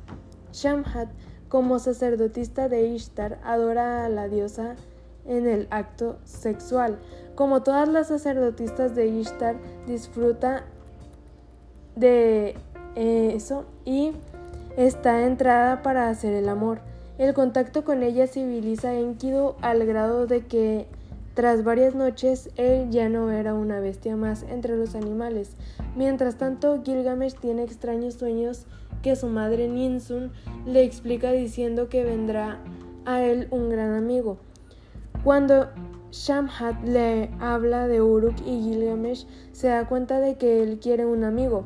Shamhat, 0.51 1.09
como 1.49 1.79
sacerdotista 1.79 2.69
de 2.69 2.87
Ishtar, 2.87 3.39
adora 3.43 4.05
a 4.05 4.09
la 4.09 4.29
diosa 4.29 4.75
en 5.25 5.47
el 5.47 5.67
acto 5.69 6.17
sexual. 6.23 6.99
Como 7.35 7.63
todas 7.63 7.87
las 7.87 8.07
sacerdotisas 8.07 8.95
de 8.95 9.07
Ishtar, 9.07 9.55
disfruta 9.87 10.65
de 11.95 12.55
eso 12.95 13.65
y 13.85 14.11
está 14.77 15.25
entrada 15.25 15.81
para 15.81 16.09
hacer 16.09 16.33
el 16.33 16.49
amor. 16.49 16.81
El 17.17 17.33
contacto 17.33 17.83
con 17.83 18.03
ella 18.03 18.27
civiliza 18.27 18.89
a 18.89 18.95
Enkidu 18.95 19.55
al 19.61 19.85
grado 19.85 20.27
de 20.27 20.45
que 20.45 20.87
tras 21.33 21.63
varias 21.63 21.95
noches 21.95 22.49
él 22.57 22.89
ya 22.89 23.07
no 23.07 23.31
era 23.31 23.53
una 23.53 23.79
bestia 23.79 24.15
más 24.15 24.43
entre 24.43 24.75
los 24.75 24.95
animales. 24.95 25.55
Mientras 25.95 26.35
tanto, 26.35 26.81
Gilgamesh 26.83 27.35
tiene 27.35 27.63
extraños 27.63 28.15
sueños 28.15 28.65
que 29.01 29.15
su 29.15 29.27
madre 29.27 29.67
Ninsun 29.67 30.31
le 30.65 30.83
explica 30.83 31.31
diciendo 31.31 31.89
que 31.89 32.03
vendrá 32.03 32.59
a 33.05 33.23
él 33.23 33.47
un 33.51 33.69
gran 33.69 33.93
amigo. 33.93 34.37
Cuando 35.23 35.69
Shamhat 36.11 36.83
le 36.83 37.29
habla 37.39 37.87
de 37.87 38.01
Uruk 38.01 38.35
y 38.43 38.63
Gilgamesh, 38.63 39.27
se 39.51 39.67
da 39.67 39.87
cuenta 39.87 40.19
de 40.19 40.35
que 40.35 40.63
él 40.63 40.79
quiere 40.79 41.05
un 41.05 41.23
amigo. 41.23 41.65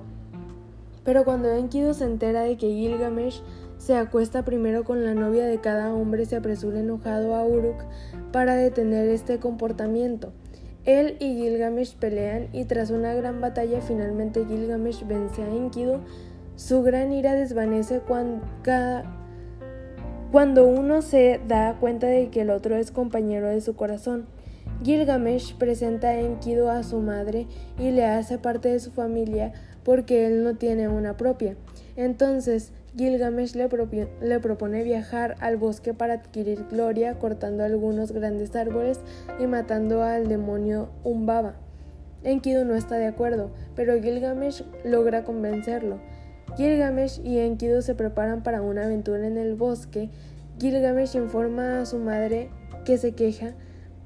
Pero 1.06 1.24
cuando 1.24 1.50
Enkidu 1.50 1.94
se 1.94 2.04
entera 2.04 2.42
de 2.42 2.58
que 2.58 2.68
Gilgamesh 2.68 3.42
se 3.78 3.96
acuesta 3.96 4.44
primero 4.44 4.84
con 4.84 5.06
la 5.06 5.14
novia 5.14 5.46
de 5.46 5.62
cada 5.62 5.94
hombre, 5.94 6.26
se 6.26 6.36
apresura 6.36 6.80
enojado 6.80 7.34
a 7.34 7.46
Uruk 7.46 7.78
para 8.34 8.56
detener 8.56 9.08
este 9.08 9.40
comportamiento. 9.40 10.34
Él 10.84 11.16
y 11.22 11.36
Gilgamesh 11.36 11.96
pelean 11.96 12.50
y 12.52 12.66
tras 12.66 12.90
una 12.90 13.14
gran 13.14 13.40
batalla 13.40 13.80
finalmente 13.80 14.46
Gilgamesh 14.46 15.08
vence 15.08 15.42
a 15.42 15.50
Enkidu. 15.50 16.02
Su 16.58 16.84
gran 16.84 17.14
ira 17.14 17.34
desvanece 17.34 18.02
cuando 18.02 18.46
cada 18.64 19.25
cuando 20.32 20.65
uno 20.65 21.01
se 21.01 21.39
da 21.48 21.77
cuenta 21.79 22.08
de 22.08 22.29
que 22.29 22.41
el 22.41 22.50
otro 22.50 22.75
es 22.75 22.91
compañero 22.91 23.48
de 23.48 23.62
su 23.62 23.75
corazón. 23.75 24.25
Gilgamesh 24.84 25.55
presenta 25.55 26.10
a 26.10 26.20
Enkidu 26.20 26.67
a 26.67 26.84
su 26.84 27.00
madre 27.00 27.48
y 27.79 27.91
le 27.91 28.05
hace 28.05 28.38
parte 28.38 28.70
de 28.70 28.79
su 28.79 28.91
familia 28.91 29.53
porque 29.84 30.25
él 30.27 30.44
no 30.44 30.55
tiene 30.55 30.88
una 30.89 31.15
propia. 31.15 31.55
Entonces, 31.96 32.74
Gilgamesh 32.98 33.55
le, 33.55 33.70
le, 34.22 34.39
propone 34.39 34.84
viajar 34.84 35.36
al 35.39 35.58
bosque 35.58 35.94
para 35.94 36.13
adquirir 36.13 36.65
gloria, 36.70 37.20
cortando 37.20 37.63
algunos 37.63 38.12
grandes 38.12 38.55
árboles 38.55 39.00
y 39.39 39.48
matando 39.48 40.01
al 40.01 40.27
demonio 40.27 40.89
Umbaba. 41.03 41.55
Enkidu 42.24 42.65
no 42.65 42.75
está 42.75 42.96
de 42.96 43.05
acuerdo, 43.05 43.51
pero 43.75 44.01
Gilgamesh 44.01 44.63
logra 44.84 45.24
convencerlo. 45.24 46.00
Gilgamesh 46.58 47.20
y 47.24 47.40
Enkidu 47.40 47.82
se 47.82 47.96
preparan 47.96 48.42
para 48.42 48.62
una 48.62 48.86
aventura 48.86 49.28
en 49.28 49.38
el 49.38 49.56
bosque. 49.56 50.10
Gilgamesh 50.60 51.16
informa 51.16 51.82
a 51.82 51.86
su 51.86 52.00
madre 52.00 52.50
que 52.86 52.98
se 52.98 53.12
queja, 53.12 53.54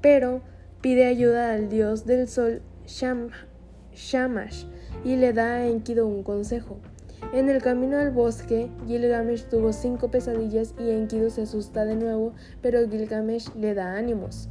pero 0.00 0.40
pide 0.80 1.06
ayuda 1.06 1.52
al 1.52 1.68
dios 1.68 2.06
del 2.06 2.26
sol 2.26 2.62
Shamash 2.86 4.64
y 5.04 5.16
le 5.16 5.32
da 5.32 5.54
a 5.54 5.66
Enkidu 5.66 6.06
un 6.06 6.24
consejo. 6.24 6.78
En 7.32 7.48
el 7.48 7.62
camino 7.62 7.98
al 7.98 8.10
bosque, 8.10 8.68
Gilgamesh 8.88 9.44
tuvo 9.44 9.72
cinco 9.72 10.10
pesadillas 10.10 10.74
y 10.78 10.90
Enkidu 10.90 11.30
se 11.30 11.42
asusta 11.42 11.84
de 11.84 11.94
nuevo, 11.94 12.32
pero 12.62 12.88
Gilgamesh 12.88 13.54
le 13.54 13.74
da 13.74 13.94
ánimos. 13.94 14.48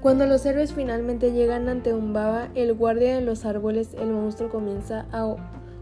Cuando 0.00 0.26
los 0.26 0.46
héroes 0.46 0.72
finalmente 0.72 1.32
llegan 1.32 1.68
ante 1.68 1.92
un 1.92 2.12
baba, 2.12 2.50
el 2.54 2.72
guardia 2.74 3.16
de 3.16 3.20
los 3.22 3.44
árboles, 3.44 3.94
el 3.94 4.10
monstruo 4.10 4.48
comienza 4.48 5.06
a 5.10 5.26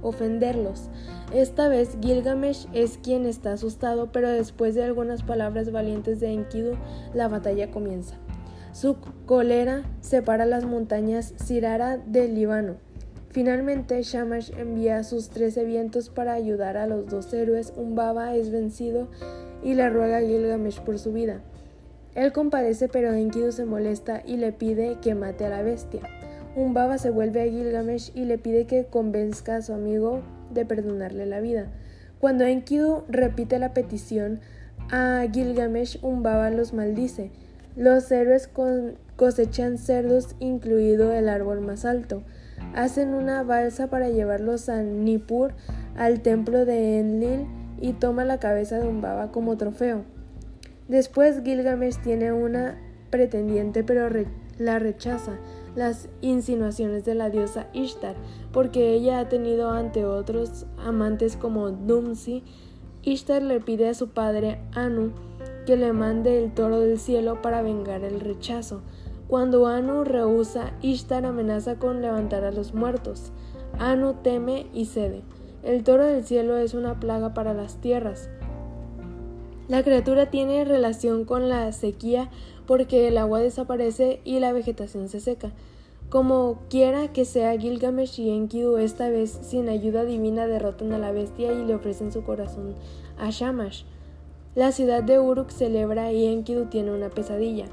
ofenderlos. 0.03 0.89
Esta 1.33 1.69
vez 1.69 1.97
Gilgamesh 2.01 2.67
es 2.73 2.99
quien 2.99 3.27
está 3.27 3.53
asustado, 3.53 4.13
pero 4.13 4.29
después 4.29 4.75
de 4.75 4.85
algunas 4.85 5.23
palabras 5.23 5.73
valientes 5.73 6.21
de 6.21 6.33
Enkidu, 6.33 6.75
la 7.15 7.29
batalla 7.29 7.71
comienza. 7.71 8.17
Su 8.73 8.97
cólera 9.25 9.85
separa 10.01 10.45
las 10.45 10.65
montañas 10.65 11.35
Sirara 11.37 11.97
del 11.97 12.35
Líbano. 12.35 12.77
Finalmente, 13.31 14.03
Shamash 14.03 14.51
envía 14.57 14.99
a 14.99 15.05
sus 15.05 15.31
trece 15.31 15.65
vientos 15.65 16.11
para 16.11 16.33
ayudar 16.33 16.77
a 16.77 16.87
los 16.87 17.07
dos 17.07 17.33
héroes. 17.35 17.73
Umbaba 17.77 18.35
es 18.35 18.51
vencido 18.51 19.09
y 19.63 19.75
le 19.75 19.91
ruega 19.91 20.19
a 20.19 20.21
Gilgamesh 20.21 20.81
por 20.81 20.99
su 20.99 21.13
vida. 21.13 21.43
Él 22.15 22.33
compadece, 22.33 22.89
pero 22.89 23.13
Enkidu 23.13 23.53
se 23.53 23.67
molesta 23.67 24.23
y 24.25 24.39
le 24.39 24.53
pide 24.53 24.97
que 25.03 25.15
mate 25.15 25.45
a 25.45 25.51
la 25.51 25.63
bestia. 25.63 26.01
Umbaba 26.57 26.97
se 26.97 27.11
vuelve 27.11 27.43
a 27.43 27.45
Gilgamesh 27.45 28.13
y 28.15 28.25
le 28.25 28.39
pide 28.39 28.67
que 28.67 28.87
convenzca 28.87 29.57
a 29.57 29.63
su 29.63 29.75
amigo 29.75 30.23
de 30.51 30.65
perdonarle 30.65 31.27
la 31.27 31.41
vida. 31.41 31.67
Cuando 32.19 32.45
Enkidu 32.45 33.05
repite 33.09 33.59
la 33.59 33.75
petición 33.75 34.41
a 34.91 35.23
Gilgamesh, 35.31 35.99
Umbaba 36.03 36.49
los 36.49 36.73
maldice. 36.73 37.31
Los 37.77 38.11
héroes 38.11 38.49
cosechan 39.17 39.77
cerdos, 39.77 40.35
incluido 40.41 41.13
el 41.13 41.29
árbol 41.29 41.61
más 41.61 41.85
alto. 41.85 42.23
Hacen 42.75 43.13
una 43.13 43.43
balsa 43.43 43.89
para 43.89 44.09
llevarlos 44.09 44.71
a 44.71 44.83
Nippur, 44.83 45.53
al 45.95 46.23
templo 46.23 46.65
de 46.65 47.01
Enlil, 47.01 47.47
y 47.83 47.93
toma 47.93 48.25
la 48.25 48.41
cabeza 48.41 48.79
de 48.79 48.89
Umbaba 48.89 49.31
como 49.31 49.59
trofeo. 49.59 50.05
Después 50.89 51.43
Gilgamesh 51.45 52.01
tiene 52.01 52.33
una 52.33 52.79
pretendiente 53.11 53.85
pero 53.85 54.09
la 54.59 54.79
rechaza 54.79 55.33
las 55.77 56.09
insinuaciones 56.23 57.05
de 57.05 57.15
la 57.15 57.31
diosa 57.31 57.69
Ishtar, 57.73 58.17
porque 58.53 58.95
ella 58.95 59.21
ha 59.21 59.29
tenido 59.29 59.71
ante 59.71 60.05
otros 60.05 60.67
amantes 60.79 61.37
como 61.37 61.71
Dumsi. 61.71 62.43
Ishtar 63.03 63.43
le 63.43 63.61
pide 63.61 63.89
a 63.89 63.95
su 63.95 64.09
padre 64.09 64.61
Anu 64.73 65.13
que 65.67 65.77
le 65.77 65.93
mande 65.93 66.43
el 66.43 66.53
toro 66.53 66.81
del 66.81 66.99
cielo 66.99 67.43
para 67.43 67.63
vengar 67.63 68.03
el 68.03 68.21
rechazo. 68.21 68.83
Cuando 69.29 69.67
Anu 69.67 70.05
rehúsa, 70.05 70.73
Ishtar 70.81 71.27
amenaza 71.27 71.79
con 71.79 72.01
levantar 72.01 72.45
a 72.45 72.53
los 72.53 72.73
muertos. 72.73 73.33
Anu 73.79 74.15
teme 74.23 74.67
y 74.73 74.87
cede. 74.87 75.23
El 75.63 75.83
toro 75.83 76.05
del 76.05 76.25
cielo 76.25 76.57
es 76.57 76.75
una 76.75 76.99
plaga 77.01 77.35
para 77.35 77.53
las 77.53 77.81
tierras. 77.81 78.31
La 79.69 79.83
criatura 79.83 80.31
tiene 80.31 80.65
relación 80.65 81.25
con 81.25 81.49
la 81.49 81.73
sequía 81.73 82.31
porque 82.67 83.09
el 83.09 83.19
agua 83.19 83.41
desaparece 83.41 84.21
y 84.25 84.41
la 84.41 84.53
vegetación 84.53 85.09
se 85.09 85.21
seca. 85.21 85.53
Como 86.09 86.61
quiera 86.71 87.13
que 87.13 87.25
sea, 87.25 87.59
Gilgamesh 87.59 88.21
y 88.21 88.31
Enkidu 88.31 88.77
esta 88.77 89.11
vez 89.11 89.39
sin 89.43 89.69
ayuda 89.69 90.05
divina 90.05 90.47
derrotan 90.47 90.93
a 90.93 90.99
la 90.99 91.11
bestia 91.11 91.53
y 91.53 91.65
le 91.65 91.75
ofrecen 91.75 92.13
su 92.13 92.23
corazón 92.23 92.75
a 93.19 93.31
Shamash. 93.31 93.83
La 94.55 94.71
ciudad 94.71 95.03
de 95.03 95.19
Uruk 95.19 95.51
celebra 95.51 96.13
y 96.13 96.27
Enkidu 96.27 96.67
tiene 96.67 96.93
una 96.93 97.09
pesadilla. 97.09 97.67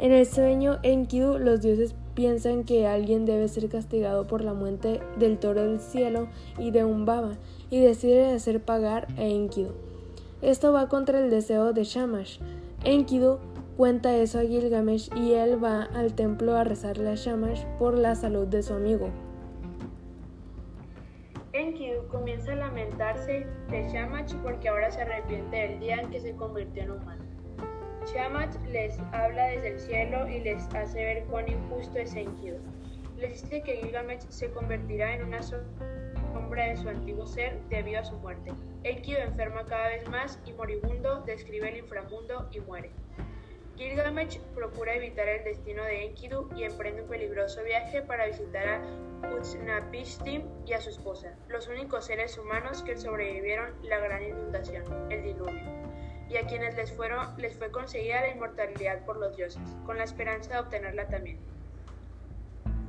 En 0.00 0.12
el 0.12 0.26
sueño 0.26 0.78
Enkidu 0.82 1.38
los 1.38 1.60
dioses 1.60 1.94
piensan 2.14 2.64
que 2.64 2.86
alguien 2.86 3.24
debe 3.24 3.46
ser 3.46 3.68
castigado 3.68 4.26
por 4.26 4.42
la 4.42 4.52
muerte 4.52 5.00
del 5.18 5.38
toro 5.38 5.62
del 5.62 5.78
cielo 5.78 6.26
y 6.58 6.72
de 6.72 6.84
un 6.84 7.04
baba 7.04 7.36
y 7.70 7.80
decide 7.80 8.32
hacer 8.32 8.60
pagar 8.60 9.06
a 9.16 9.22
Enkidu. 9.22 9.70
Esto 10.42 10.72
va 10.72 10.88
contra 10.88 11.20
el 11.20 11.30
deseo 11.30 11.72
de 11.72 11.84
Shamash. 11.84 12.38
Enkidu 12.82 13.38
cuenta 13.80 14.14
eso 14.14 14.38
a 14.38 14.42
Gilgamesh 14.42 15.08
y 15.16 15.32
él 15.32 15.64
va 15.64 15.84
al 15.84 16.14
templo 16.14 16.54
a 16.54 16.64
rezarle 16.64 17.08
a 17.08 17.14
Shamash 17.14 17.64
por 17.78 17.96
la 17.96 18.14
salud 18.14 18.46
de 18.46 18.62
su 18.62 18.74
amigo. 18.74 19.08
Enkidu 21.54 22.06
comienza 22.08 22.52
a 22.52 22.56
lamentarse 22.56 23.46
de 23.70 23.88
Shamash 23.90 24.34
porque 24.42 24.68
ahora 24.68 24.90
se 24.90 25.00
arrepiente 25.00 25.56
del 25.56 25.80
día 25.80 25.96
en 25.96 26.10
que 26.10 26.20
se 26.20 26.36
convirtió 26.36 26.82
en 26.82 26.90
humano. 26.90 27.24
Shamash 28.04 28.54
les 28.70 28.98
habla 29.12 29.46
desde 29.46 29.68
el 29.68 29.80
cielo 29.80 30.28
y 30.28 30.40
les 30.40 30.62
hace 30.74 31.02
ver 31.02 31.24
cuán 31.30 31.48
injusto 31.48 32.00
es 32.00 32.14
Enkidu. 32.14 32.58
Les 33.16 33.40
dice 33.40 33.62
que 33.62 33.76
Gilgamesh 33.78 34.28
se 34.28 34.50
convertirá 34.50 35.14
en 35.14 35.24
una 35.24 35.40
sombra 35.42 36.66
de 36.66 36.76
su 36.76 36.86
antiguo 36.86 37.26
ser 37.26 37.58
debido 37.70 38.00
a 38.00 38.04
su 38.04 38.14
muerte. 38.18 38.52
Enkidu 38.84 39.20
enferma 39.20 39.64
cada 39.64 39.88
vez 39.88 40.06
más 40.10 40.38
y 40.44 40.52
moribundo 40.52 41.22
describe 41.22 41.70
el 41.70 41.78
inframundo 41.78 42.46
y 42.52 42.60
muere. 42.60 42.90
Gilgamesh 43.80 44.38
procura 44.54 44.94
evitar 44.94 45.26
el 45.26 45.42
destino 45.42 45.82
de 45.84 46.04
Enkidu 46.04 46.50
y 46.54 46.64
emprende 46.64 47.00
un 47.00 47.08
peligroso 47.08 47.64
viaje 47.64 48.02
para 48.02 48.26
visitar 48.26 48.68
a 48.68 48.82
Utnapishtim 49.34 50.42
y 50.66 50.74
a 50.74 50.82
su 50.82 50.90
esposa, 50.90 51.34
los 51.48 51.66
únicos 51.66 52.04
seres 52.04 52.36
humanos 52.36 52.82
que 52.82 52.98
sobrevivieron 52.98 53.72
la 53.82 53.98
gran 53.98 54.22
inundación, 54.22 54.84
el 55.10 55.22
diluvio, 55.22 55.62
y 56.28 56.36
a 56.36 56.46
quienes 56.46 56.76
les, 56.76 56.94
les 57.38 57.56
fue 57.56 57.70
conseguida 57.70 58.20
la 58.20 58.28
inmortalidad 58.28 59.02
por 59.06 59.16
los 59.16 59.34
dioses, 59.34 59.62
con 59.86 59.96
la 59.96 60.04
esperanza 60.04 60.52
de 60.52 60.60
obtenerla 60.60 61.08
también. 61.08 61.38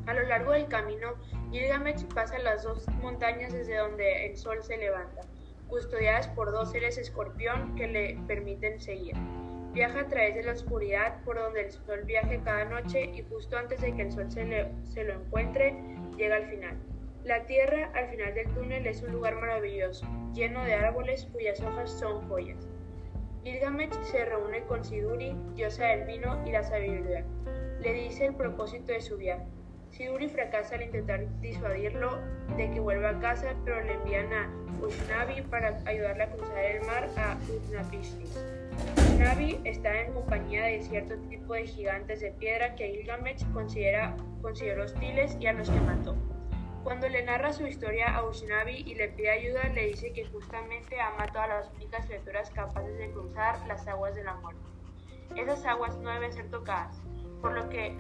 A 0.07 0.13
lo 0.13 0.24
largo 0.24 0.51
del 0.51 0.67
camino, 0.67 1.13
Gilgamesh 1.51 2.03
pasa 2.07 2.38
las 2.39 2.63
dos 2.63 2.86
montañas 3.01 3.53
desde 3.53 3.77
donde 3.77 4.25
el 4.25 4.36
sol 4.36 4.62
se 4.62 4.75
levanta, 4.75 5.21
custodiadas 5.69 6.27
por 6.27 6.51
dos 6.51 6.69
seres 6.69 6.98
escorpión 6.98 7.75
que 7.75 7.88
le 7.88 8.17
permiten 8.27 8.81
seguir. 8.81 9.15
Viaja 9.74 10.01
a 10.01 10.08
través 10.08 10.36
de 10.36 10.44
la 10.44 10.51
oscuridad 10.51 11.24
por 11.24 11.38
donde 11.38 11.62
el 11.62 11.72
sol 11.72 12.01
viaje 12.04 12.42
cada 12.44 12.66
noche 12.66 13.06
y 13.06 13.24
justo 13.24 13.56
antes 13.58 13.80
de 13.80 13.94
que 13.96 14.01
el 14.01 14.12
sol 14.12 14.30
se, 14.30 15.04
lo 15.06 15.13
encuentre, 15.13 15.74
llega 16.18 16.36
al 16.36 16.48
final. 16.48 16.75
La 17.24 17.46
tierra 17.46 17.90
al 17.94 18.10
final 18.10 18.34
del 18.34 18.54
túnel 18.54 18.86
es 18.86 19.01
un 19.01 19.13
lugar 19.13 19.36
maravilloso, 19.36 20.06
lleno 20.34 20.66
de 20.66 20.74
árboles 20.74 21.25
cuyas 21.32 21.62
hojas 21.62 21.90
son 21.90 22.28
joyas. 22.28 22.68
Gilgamesh 23.44 23.94
se 24.04 24.25
reúne 24.25 24.62
con 24.66 24.84
Siduri, 24.84 25.36
diosa 25.56 25.86
del 25.86 26.06
vino 26.06 26.46
y 26.46 26.51
la 26.51 26.63
sabiduría. 26.63 27.24
Le 27.80 27.94
dice 27.94 28.25
el 28.25 28.36
propósito 28.36 28.92
de 28.92 29.01
su 29.01 29.18
viaje. 29.18 29.46
Siduri 29.92 30.28
fracasa 30.28 30.75
al 30.75 30.84
intentar 30.84 31.25
disuadirlo 31.40 32.20
de 32.58 32.70
que 32.72 32.80
vuelva 32.80 33.10
a 33.12 33.20
casa, 33.20 33.54
pero 33.63 33.82
le 33.82 33.94
envían 33.94 34.34
a 34.34 34.50
Ushnavi 34.82 35.44
para 35.44 35.82
ayudarle 35.86 36.24
a 36.24 36.30
cruzar 36.32 36.66
el 36.66 36.82
mar 36.86 37.08
a 37.18 37.38
Utnapishtim. 37.50 38.61
Navi 39.18 39.62
está 39.66 40.01
en 40.01 40.13
compañía 40.13 40.63
de 40.63 40.82
cierto 40.82 41.16
tipo 41.30 41.54
de 41.54 41.68
gigantes 41.68 42.22
de 42.22 42.32
piedra 42.32 42.75
que 42.75 42.90
Gilgamesh 42.90 43.46
considera, 43.54 44.16
consideró 44.42 44.84
hostiles 44.84 45.38
y 45.40 45.48
a 45.48 45.54
los 45.54 45.70
que 45.70 45.80
mató. 45.80 46.16
Cuando 46.84 47.08
le 47.08 47.24
narra 47.24 47.54
su 47.54 47.68
historia 47.68 48.16
a 48.16 48.24
Usnavi 48.24 48.78
y 48.78 48.96
le 48.96 49.10
pide 49.10 49.30
ayuda, 49.30 49.70
le 49.70 49.88
dice 49.88 50.12
que 50.13 50.25
justamente 50.25 51.00
ha 51.00 51.12
matado 51.12 51.42
a 51.42 51.60
las 51.60 51.72
únicas 51.75 52.08
criaturas 52.08 52.50
capaces 52.50 52.98
de 52.98 53.12
cruzar 53.12 53.60
las 53.68 53.88
aguas 53.88 54.16
de 54.16 54.24
la 54.24 54.34
muerte. 54.36 54.62
Esas 55.36 55.63
aguas 55.66 55.98
no 56.00 56.10
deben 56.10 56.34
ser 56.34 56.50
tocadas, 56.50 57.00
por 57.42 57.54
lo 57.54 57.70
que 57.70 57.96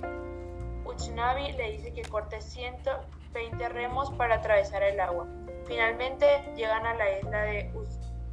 Uchnavi 0.85 1.51
le 1.53 1.71
dice 1.73 1.93
que 1.93 2.01
corte 2.01 2.41
120 2.41 3.69
remos 3.69 4.11
para 4.13 4.35
atravesar 4.35 4.81
el 4.81 4.99
agua. 4.99 5.27
Finalmente 5.67 6.25
llegan 6.55 6.85
a 6.85 6.95
la 6.95 7.19
isla 7.19 7.41
de 7.43 7.71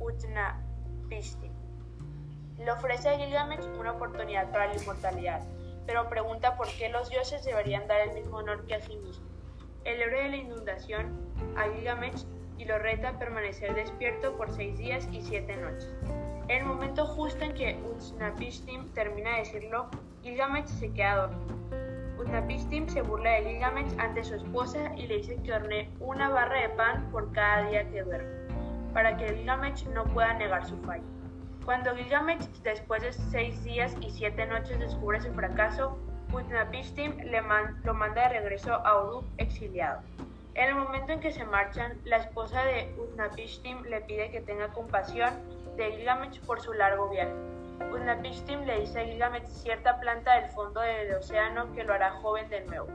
Utnapishtim. 0.01 1.58
Le 2.59 2.73
ofrece 2.73 3.09
a 3.09 3.17
Gilgamesh 3.17 3.65
una 3.79 3.93
oportunidad 3.93 4.51
para 4.51 4.67
la 4.67 4.77
inmortalidad, 4.77 5.43
pero 5.87 6.09
pregunta 6.09 6.57
por 6.57 6.67
qué 6.69 6.89
los 6.89 7.09
dioses 7.09 7.45
deberían 7.45 7.87
dar 7.87 8.01
el 8.01 8.15
mismo 8.15 8.39
honor 8.39 8.67
que 8.67 8.75
a 8.75 8.81
sí 8.81 8.97
mismos. 8.97 9.23
El 9.85 10.03
héroe 10.03 10.25
de 10.25 10.29
la 10.31 10.37
inundación 10.37 11.17
a 11.57 11.65
Gilgamesh 11.73 12.27
y 12.59 12.65
lo 12.65 12.79
reta 12.79 13.11
a 13.11 13.19
permanecer 13.19 13.75
despierto 13.75 14.37
por 14.37 14.51
seis 14.53 14.77
días 14.77 15.09
y 15.13 15.23
siete 15.23 15.57
noches. 15.57 15.95
En 16.49 16.59
el 16.59 16.65
momento 16.65 17.07
justo 17.07 17.45
en 17.45 17.55
que 17.55 17.79
Utnapishtim 17.85 18.93
termina 18.93 19.31
de 19.33 19.39
decirlo, 19.39 19.89
Gilgamesh 20.23 20.67
se 20.67 20.93
queda 20.93 21.29
dormido. 21.29 21.55
Utnapishtim 22.19 22.89
se 22.89 23.03
burla 23.03 23.31
de 23.31 23.45
Gilgamesh 23.45 23.99
ante 23.99 24.25
su 24.25 24.35
esposa 24.35 24.93
y 24.97 25.07
le 25.07 25.19
dice 25.19 25.41
que 25.43 25.53
hornee 25.53 25.91
una 26.01 26.29
barra 26.29 26.63
de 26.63 26.71
pan 26.71 27.09
por 27.13 27.33
cada 27.33 27.69
día 27.69 27.89
que 27.89 28.03
duerme, 28.03 28.53
para 28.93 29.17
que 29.17 29.29
Gilgamesh 29.29 29.87
no 29.91 30.05
pueda 30.05 30.35
negar 30.35 30.67
su 30.67 30.77
fallo. 30.79 31.18
Cuando 31.69 31.95
Gilgamesh, 31.95 32.49
después 32.63 33.03
de 33.03 33.13
seis 33.13 33.63
días 33.63 33.95
y 34.01 34.09
siete 34.09 34.47
noches, 34.47 34.79
descubre 34.79 35.21
su 35.21 35.31
fracaso, 35.35 35.99
Utnapishtim 36.33 37.19
lo 37.85 37.93
manda 37.93 38.23
de 38.23 38.41
regreso 38.41 38.73
a 38.73 39.05
Uruk 39.05 39.27
exiliado. 39.37 40.01
En 40.55 40.71
el 40.71 40.77
momento 40.77 41.13
en 41.13 41.21
que 41.21 41.31
se 41.31 41.45
marchan, 41.45 42.01
la 42.07 42.17
esposa 42.17 42.65
de 42.65 42.91
Utnapishtim 42.97 43.83
le 43.83 44.01
pide 44.01 44.31
que 44.31 44.41
tenga 44.41 44.69
compasión 44.69 45.29
de 45.77 45.93
Gilgamesh 45.93 46.41
por 46.41 46.59
su 46.63 46.73
largo 46.73 47.11
viaje. 47.11 47.35
Utnapishtim 47.93 48.65
le 48.65 48.81
dice 48.81 49.03
a 49.03 49.05
Gilgamesh 49.05 49.45
cierta 49.49 50.01
planta 50.01 50.41
del 50.41 50.49
fondo 50.53 50.81
del 50.81 51.17
océano 51.17 51.71
que 51.75 51.85
lo 51.85 51.93
hará 51.93 52.13
joven 52.13 52.49
de 52.49 52.65
nuevo. 52.65 52.87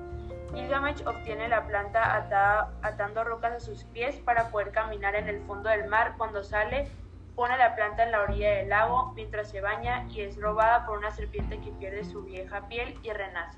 Gilgamesh 0.56 1.06
obtiene 1.06 1.48
la 1.48 1.68
planta 1.68 2.16
atada, 2.16 2.74
atando 2.82 3.24
rocas 3.24 3.54
a 3.54 3.60
sus 3.60 3.84
pies 3.84 4.16
para 4.16 4.50
poder 4.50 4.72
caminar 4.72 5.14
en 5.14 5.30
el 5.30 5.42
fondo 5.42 5.70
del 5.70 5.88
mar 5.90 6.16
cuando 6.18 6.44
sale 6.44 6.88
Pone 7.36 7.58
la 7.58 7.76
planta 7.76 8.04
en 8.04 8.12
la 8.12 8.22
orilla 8.22 8.52
del 8.52 8.70
lago 8.70 9.12
mientras 9.16 9.50
se 9.50 9.60
baña 9.60 10.08
y 10.10 10.22
es 10.22 10.40
robada 10.40 10.86
por 10.86 11.00
una 11.00 11.10
serpiente 11.10 11.60
que 11.60 11.72
pierde 11.72 12.04
su 12.04 12.22
vieja 12.22 12.68
piel 12.68 13.00
y 13.02 13.12
renace. 13.12 13.58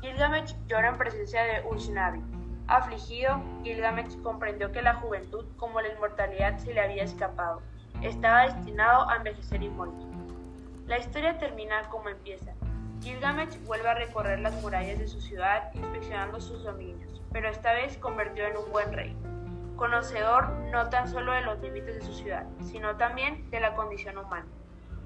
Gilgamesh 0.00 0.56
llora 0.66 0.88
en 0.88 0.98
presencia 0.98 1.42
de 1.44 1.62
Ushnavi. 1.68 2.20
Afligido, 2.66 3.40
Gilgamesh 3.62 4.20
comprendió 4.22 4.72
que 4.72 4.82
la 4.82 4.94
juventud, 4.94 5.46
como 5.56 5.80
la 5.80 5.92
inmortalidad, 5.92 6.58
se 6.58 6.74
le 6.74 6.80
había 6.80 7.04
escapado. 7.04 7.62
Estaba 8.02 8.42
destinado 8.42 9.08
a 9.08 9.16
envejecer 9.16 9.62
y 9.62 9.68
morir. 9.68 9.94
La 10.86 10.98
historia 10.98 11.38
termina 11.38 11.88
como 11.90 12.08
empieza. 12.08 12.52
Gilgamesh 13.00 13.62
vuelve 13.64 13.88
a 13.88 13.94
recorrer 13.94 14.40
las 14.40 14.60
murallas 14.60 14.98
de 14.98 15.06
su 15.06 15.20
ciudad 15.20 15.72
inspeccionando 15.72 16.40
sus 16.40 16.64
dominios, 16.64 17.22
pero 17.32 17.48
esta 17.48 17.72
vez 17.74 17.96
convirtió 17.98 18.44
en 18.44 18.56
un 18.56 18.72
buen 18.72 18.92
rey 18.92 19.16
conocedor 19.78 20.50
no 20.72 20.90
tan 20.90 21.08
solo 21.08 21.32
de 21.32 21.40
los 21.40 21.58
límites 21.60 21.94
de 21.94 22.00
su 22.02 22.12
ciudad, 22.12 22.44
sino 22.60 22.96
también 22.96 23.48
de 23.50 23.60
la 23.60 23.74
condición 23.74 24.18
humana. 24.18 24.44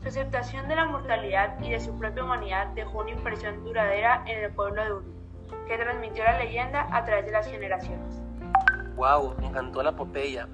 Su 0.00 0.08
aceptación 0.08 0.66
de 0.66 0.74
la 0.74 0.86
mortalidad 0.86 1.60
y 1.60 1.70
de 1.70 1.78
su 1.78 1.96
propia 1.96 2.24
humanidad 2.24 2.68
dejó 2.74 3.00
una 3.00 3.10
impresión 3.10 3.62
duradera 3.62 4.24
en 4.26 4.42
el 4.44 4.50
pueblo 4.52 4.82
de 4.82 4.92
Uru, 4.94 5.14
que 5.68 5.76
transmitió 5.78 6.24
la 6.24 6.38
leyenda 6.38 6.88
a 6.90 7.04
través 7.04 7.26
de 7.26 7.32
las 7.32 7.46
generaciones. 7.46 8.20
¡Wow! 8.96 9.36
Me 9.38 9.46
encantó 9.46 9.82
la 9.82 9.90
epopeya. 9.90 10.48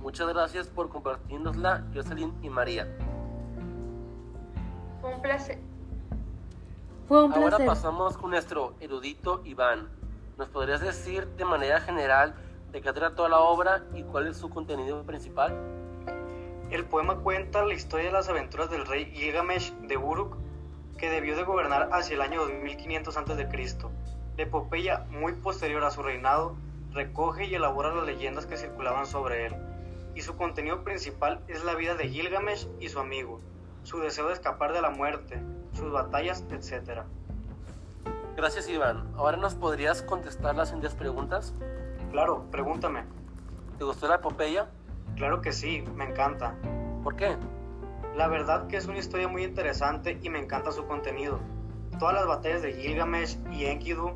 Muchas 0.00 0.28
gracias 0.28 0.68
por 0.68 0.88
compartirnosla, 0.88 1.84
Jocelyn 1.92 2.32
y 2.42 2.48
María. 2.48 2.86
Fue 5.00 5.12
un 5.14 5.20
placer. 5.20 5.58
Fue 7.08 7.22
un 7.24 7.32
Ahora 7.32 7.48
placer. 7.48 7.66
pasamos 7.66 8.16
con 8.16 8.30
nuestro 8.30 8.74
erudito 8.80 9.42
Iván. 9.44 9.88
¿Nos 10.38 10.48
podrías 10.48 10.80
decir 10.80 11.26
de 11.36 11.44
manera 11.44 11.80
general 11.80 12.34
de 12.76 12.82
qué 12.82 12.92
trata 12.92 13.26
la 13.26 13.40
obra 13.40 13.86
y 13.94 14.02
cuál 14.02 14.26
es 14.26 14.36
su 14.36 14.50
contenido 14.50 15.02
principal? 15.04 15.56
El 16.70 16.84
poema 16.84 17.16
cuenta 17.20 17.64
la 17.64 17.72
historia 17.72 18.08
de 18.08 18.12
las 18.12 18.28
aventuras 18.28 18.68
del 18.68 18.84
rey 18.84 19.06
Gilgamesh 19.14 19.72
de 19.88 19.96
Uruk, 19.96 20.36
que 20.98 21.08
debió 21.08 21.36
de 21.36 21.44
gobernar 21.44 21.88
hacia 21.92 22.16
el 22.16 22.20
año 22.20 22.42
2500 22.42 23.16
a.C. 23.16 23.78
La 24.36 24.42
epopeya, 24.42 25.06
muy 25.08 25.32
posterior 25.32 25.82
a 25.84 25.90
su 25.90 26.02
reinado, 26.02 26.54
recoge 26.92 27.46
y 27.46 27.54
elabora 27.54 27.94
las 27.94 28.04
leyendas 28.04 28.44
que 28.44 28.58
circulaban 28.58 29.06
sobre 29.06 29.46
él, 29.46 29.54
y 30.14 30.20
su 30.20 30.36
contenido 30.36 30.84
principal 30.84 31.40
es 31.48 31.64
la 31.64 31.76
vida 31.76 31.94
de 31.94 32.10
Gilgamesh 32.10 32.68
y 32.78 32.90
su 32.90 33.00
amigo, 33.00 33.40
su 33.84 34.00
deseo 34.00 34.26
de 34.26 34.34
escapar 34.34 34.74
de 34.74 34.82
la 34.82 34.90
muerte, 34.90 35.40
sus 35.72 35.90
batallas, 35.90 36.44
etc. 36.50 37.04
Gracias 38.36 38.68
Iván. 38.68 39.14
Ahora 39.16 39.38
nos 39.38 39.54
podrías 39.54 40.02
contestar 40.02 40.54
las 40.54 40.68
siguientes 40.68 40.94
preguntas. 40.94 41.54
Claro, 42.16 42.46
pregúntame. 42.50 43.04
¿Te 43.76 43.84
gustó 43.84 44.08
la 44.08 44.14
epopeya? 44.14 44.70
Claro 45.16 45.42
que 45.42 45.52
sí, 45.52 45.84
me 45.96 46.04
encanta. 46.04 46.54
¿Por 47.04 47.14
qué? 47.14 47.36
La 48.16 48.26
verdad 48.26 48.68
que 48.68 48.78
es 48.78 48.86
una 48.86 48.96
historia 48.96 49.28
muy 49.28 49.44
interesante 49.44 50.18
y 50.22 50.30
me 50.30 50.38
encanta 50.38 50.72
su 50.72 50.86
contenido. 50.86 51.40
Todas 51.98 52.14
las 52.14 52.26
batallas 52.26 52.62
de 52.62 52.72
Gilgamesh 52.72 53.36
y 53.52 53.66
Enkidu, 53.66 54.12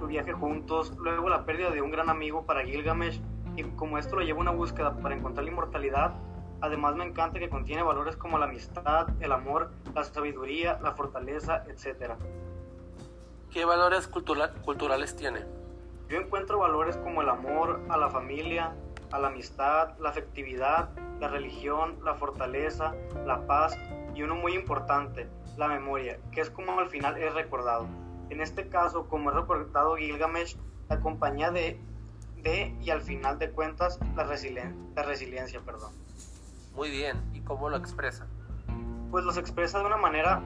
su 0.00 0.08
viaje 0.08 0.32
juntos, 0.32 0.92
luego 0.98 1.28
la 1.28 1.44
pérdida 1.44 1.70
de 1.70 1.82
un 1.82 1.92
gran 1.92 2.10
amigo 2.10 2.44
para 2.44 2.64
Gilgamesh 2.64 3.20
y 3.54 3.62
como 3.62 3.96
esto 3.98 4.16
lo 4.16 4.22
lleva 4.22 4.38
a 4.38 4.42
una 4.42 4.50
búsqueda 4.50 4.96
para 4.96 5.14
encontrar 5.14 5.44
la 5.44 5.52
inmortalidad, 5.52 6.14
además 6.60 6.96
me 6.96 7.04
encanta 7.04 7.38
que 7.38 7.48
contiene 7.48 7.84
valores 7.84 8.16
como 8.16 8.38
la 8.38 8.46
amistad, 8.46 9.06
el 9.20 9.30
amor, 9.30 9.70
la 9.94 10.02
sabiduría, 10.02 10.80
la 10.82 10.96
fortaleza, 10.96 11.62
etc. 11.68 12.14
¿Qué 13.52 13.64
valores 13.64 14.08
cultura- 14.08 14.52
culturales 14.64 15.14
tiene? 15.14 15.44
Yo 16.08 16.18
encuentro 16.20 16.58
valores 16.58 16.96
como 16.98 17.22
el 17.22 17.28
amor 17.28 17.80
a 17.88 17.96
la 17.96 18.08
familia, 18.10 18.74
a 19.10 19.18
la 19.18 19.28
amistad, 19.28 19.96
la 19.98 20.10
afectividad, 20.10 20.90
la 21.20 21.28
religión, 21.28 21.98
la 22.04 22.14
fortaleza, 22.14 22.94
la 23.24 23.46
paz 23.46 23.76
y 24.14 24.22
uno 24.22 24.34
muy 24.36 24.54
importante, 24.54 25.28
la 25.56 25.68
memoria, 25.68 26.18
que 26.32 26.40
es 26.40 26.50
como 26.50 26.78
al 26.78 26.88
final 26.88 27.16
es 27.16 27.34
recordado. 27.34 27.86
En 28.30 28.40
este 28.40 28.68
caso, 28.68 29.08
como 29.08 29.30
es 29.30 29.36
recordado 29.36 29.96
Gilgamesh, 29.96 30.56
la 30.88 31.00
compañía 31.00 31.50
de, 31.50 31.80
de 32.42 32.76
y 32.80 32.90
al 32.90 33.00
final 33.00 33.38
de 33.38 33.50
cuentas 33.50 33.98
la, 34.14 34.24
resilien- 34.24 34.92
la 34.94 35.02
resiliencia. 35.02 35.60
Perdón. 35.60 35.92
Muy 36.74 36.90
bien. 36.90 37.20
¿Y 37.32 37.40
cómo 37.40 37.68
lo 37.68 37.76
expresa? 37.76 38.26
Pues 39.10 39.24
los 39.24 39.36
expresa 39.38 39.78
de 39.80 39.86
una 39.86 39.96
manera 39.96 40.40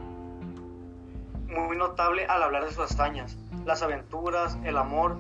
muy 1.49 1.77
notable 1.77 2.27
al 2.27 2.43
hablar 2.43 2.65
de 2.65 2.71
sus 2.71 2.85
hazañas, 2.85 3.37
las 3.65 3.83
aventuras, 3.83 4.57
el 4.65 4.77
amor 4.77 5.19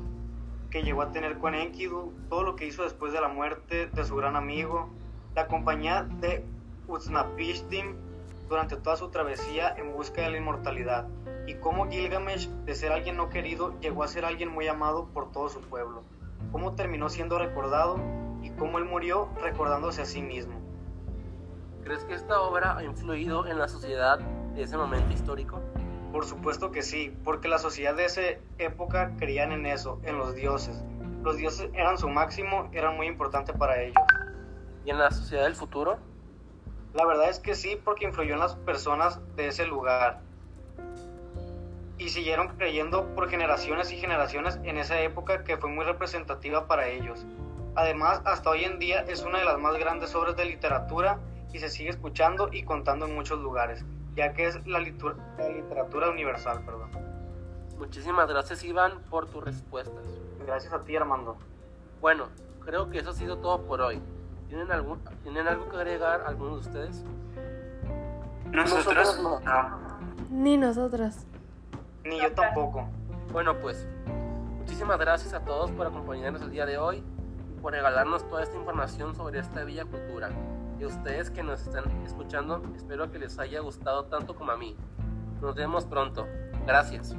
que 0.70 0.82
llegó 0.82 1.02
a 1.02 1.10
tener 1.10 1.38
con 1.38 1.54
Enkidu, 1.54 2.12
todo 2.28 2.42
lo 2.44 2.56
que 2.56 2.66
hizo 2.66 2.84
después 2.84 3.12
de 3.12 3.20
la 3.20 3.28
muerte 3.28 3.86
de 3.86 4.04
su 4.04 4.16
gran 4.16 4.36
amigo, 4.36 4.88
la 5.34 5.46
compañía 5.46 6.04
de 6.04 6.44
Utnapishtim 6.86 7.96
durante 8.48 8.76
toda 8.76 8.96
su 8.96 9.08
travesía 9.08 9.74
en 9.76 9.92
busca 9.92 10.22
de 10.22 10.30
la 10.30 10.38
inmortalidad, 10.38 11.06
y 11.46 11.54
cómo 11.54 11.88
Gilgamesh, 11.88 12.48
de 12.48 12.74
ser 12.74 12.92
alguien 12.92 13.16
no 13.16 13.28
querido, 13.28 13.78
llegó 13.80 14.02
a 14.02 14.08
ser 14.08 14.24
alguien 14.24 14.48
muy 14.48 14.68
amado 14.68 15.08
por 15.12 15.30
todo 15.32 15.48
su 15.48 15.60
pueblo, 15.60 16.02
cómo 16.52 16.74
terminó 16.74 17.08
siendo 17.08 17.38
recordado 17.38 17.98
y 18.42 18.50
cómo 18.50 18.78
él 18.78 18.84
murió 18.84 19.28
recordándose 19.42 20.02
a 20.02 20.06
sí 20.06 20.22
mismo. 20.22 20.54
¿Crees 21.84 22.04
que 22.04 22.14
esta 22.14 22.40
obra 22.40 22.76
ha 22.76 22.84
influido 22.84 23.46
en 23.46 23.58
la 23.58 23.68
sociedad 23.68 24.18
de 24.18 24.62
ese 24.62 24.76
momento 24.76 25.12
histórico? 25.12 25.60
Por 26.12 26.24
supuesto 26.24 26.72
que 26.72 26.82
sí, 26.82 27.16
porque 27.24 27.48
la 27.48 27.58
sociedad 27.58 27.94
de 27.94 28.04
esa 28.04 28.22
época 28.58 29.12
creían 29.18 29.52
en 29.52 29.66
eso, 29.66 30.00
en 30.02 30.18
los 30.18 30.34
dioses. 30.34 30.82
Los 31.22 31.36
dioses 31.36 31.70
eran 31.74 31.98
su 31.98 32.08
máximo, 32.08 32.68
eran 32.72 32.96
muy 32.96 33.06
importantes 33.06 33.54
para 33.56 33.80
ellos. 33.80 34.02
¿Y 34.84 34.90
en 34.90 34.98
la 34.98 35.10
sociedad 35.10 35.44
del 35.44 35.54
futuro? 35.54 35.98
La 36.94 37.06
verdad 37.06 37.28
es 37.28 37.38
que 37.38 37.54
sí, 37.54 37.80
porque 37.84 38.06
influyó 38.06 38.34
en 38.34 38.40
las 38.40 38.56
personas 38.56 39.20
de 39.36 39.48
ese 39.48 39.66
lugar. 39.66 40.22
Y 41.98 42.08
siguieron 42.08 42.48
creyendo 42.56 43.14
por 43.14 43.28
generaciones 43.28 43.92
y 43.92 43.98
generaciones 43.98 44.58
en 44.64 44.78
esa 44.78 45.00
época 45.00 45.44
que 45.44 45.58
fue 45.58 45.70
muy 45.70 45.84
representativa 45.84 46.66
para 46.66 46.88
ellos. 46.88 47.24
Además, 47.76 48.22
hasta 48.24 48.50
hoy 48.50 48.64
en 48.64 48.78
día 48.78 49.02
es 49.02 49.22
una 49.22 49.38
de 49.38 49.44
las 49.44 49.58
más 49.58 49.76
grandes 49.78 50.14
obras 50.14 50.34
de 50.36 50.46
literatura 50.46 51.20
y 51.52 51.58
se 51.58 51.68
sigue 51.68 51.90
escuchando 51.90 52.48
y 52.52 52.64
contando 52.64 53.06
en 53.06 53.14
muchos 53.14 53.38
lugares, 53.38 53.84
ya 54.14 54.32
que 54.32 54.46
es 54.46 54.66
la, 54.66 54.80
la 54.80 55.48
literatura 55.48 56.10
universal. 56.10 56.62
Perdón. 56.64 56.90
Muchísimas 57.78 58.28
gracias 58.28 58.62
Iván 58.64 59.00
por 59.08 59.26
tus 59.26 59.42
respuestas. 59.42 60.04
Gracias 60.44 60.72
a 60.72 60.84
ti 60.84 60.96
Armando. 60.96 61.36
Bueno, 62.00 62.28
creo 62.64 62.90
que 62.90 62.98
eso 62.98 63.10
ha 63.10 63.14
sido 63.14 63.38
todo 63.38 63.62
por 63.62 63.80
hoy. 63.80 64.00
¿Tienen, 64.48 64.70
algún, 64.72 65.00
¿tienen 65.22 65.46
algo 65.46 65.68
que 65.68 65.76
agregar 65.76 66.24
algunos 66.26 66.62
de 66.62 66.68
ustedes? 66.68 67.04
Nosotros 68.50 69.20
no. 69.22 69.40
Ni 70.28 70.56
nosotras. 70.56 71.26
Ni 72.04 72.20
yo 72.20 72.32
tampoco. 72.32 72.88
Bueno, 73.32 73.56
pues 73.60 73.86
muchísimas 74.58 74.98
gracias 74.98 75.32
a 75.34 75.44
todos 75.44 75.70
por 75.70 75.86
acompañarnos 75.86 76.42
el 76.42 76.50
día 76.50 76.66
de 76.66 76.78
hoy 76.78 76.98
y 76.98 77.60
por 77.60 77.72
regalarnos 77.72 78.28
toda 78.28 78.42
esta 78.42 78.56
información 78.56 79.14
sobre 79.14 79.38
esta 79.38 79.64
bella 79.64 79.84
cultura. 79.84 80.30
Y 80.80 80.84
ustedes 80.86 81.30
que 81.30 81.42
nos 81.42 81.60
están 81.60 81.84
escuchando, 82.06 82.62
espero 82.74 83.12
que 83.12 83.18
les 83.18 83.38
haya 83.38 83.60
gustado 83.60 84.06
tanto 84.06 84.34
como 84.34 84.52
a 84.52 84.56
mí. 84.56 84.76
Nos 85.42 85.54
vemos 85.54 85.84
pronto. 85.84 86.26
Gracias. 86.66 87.14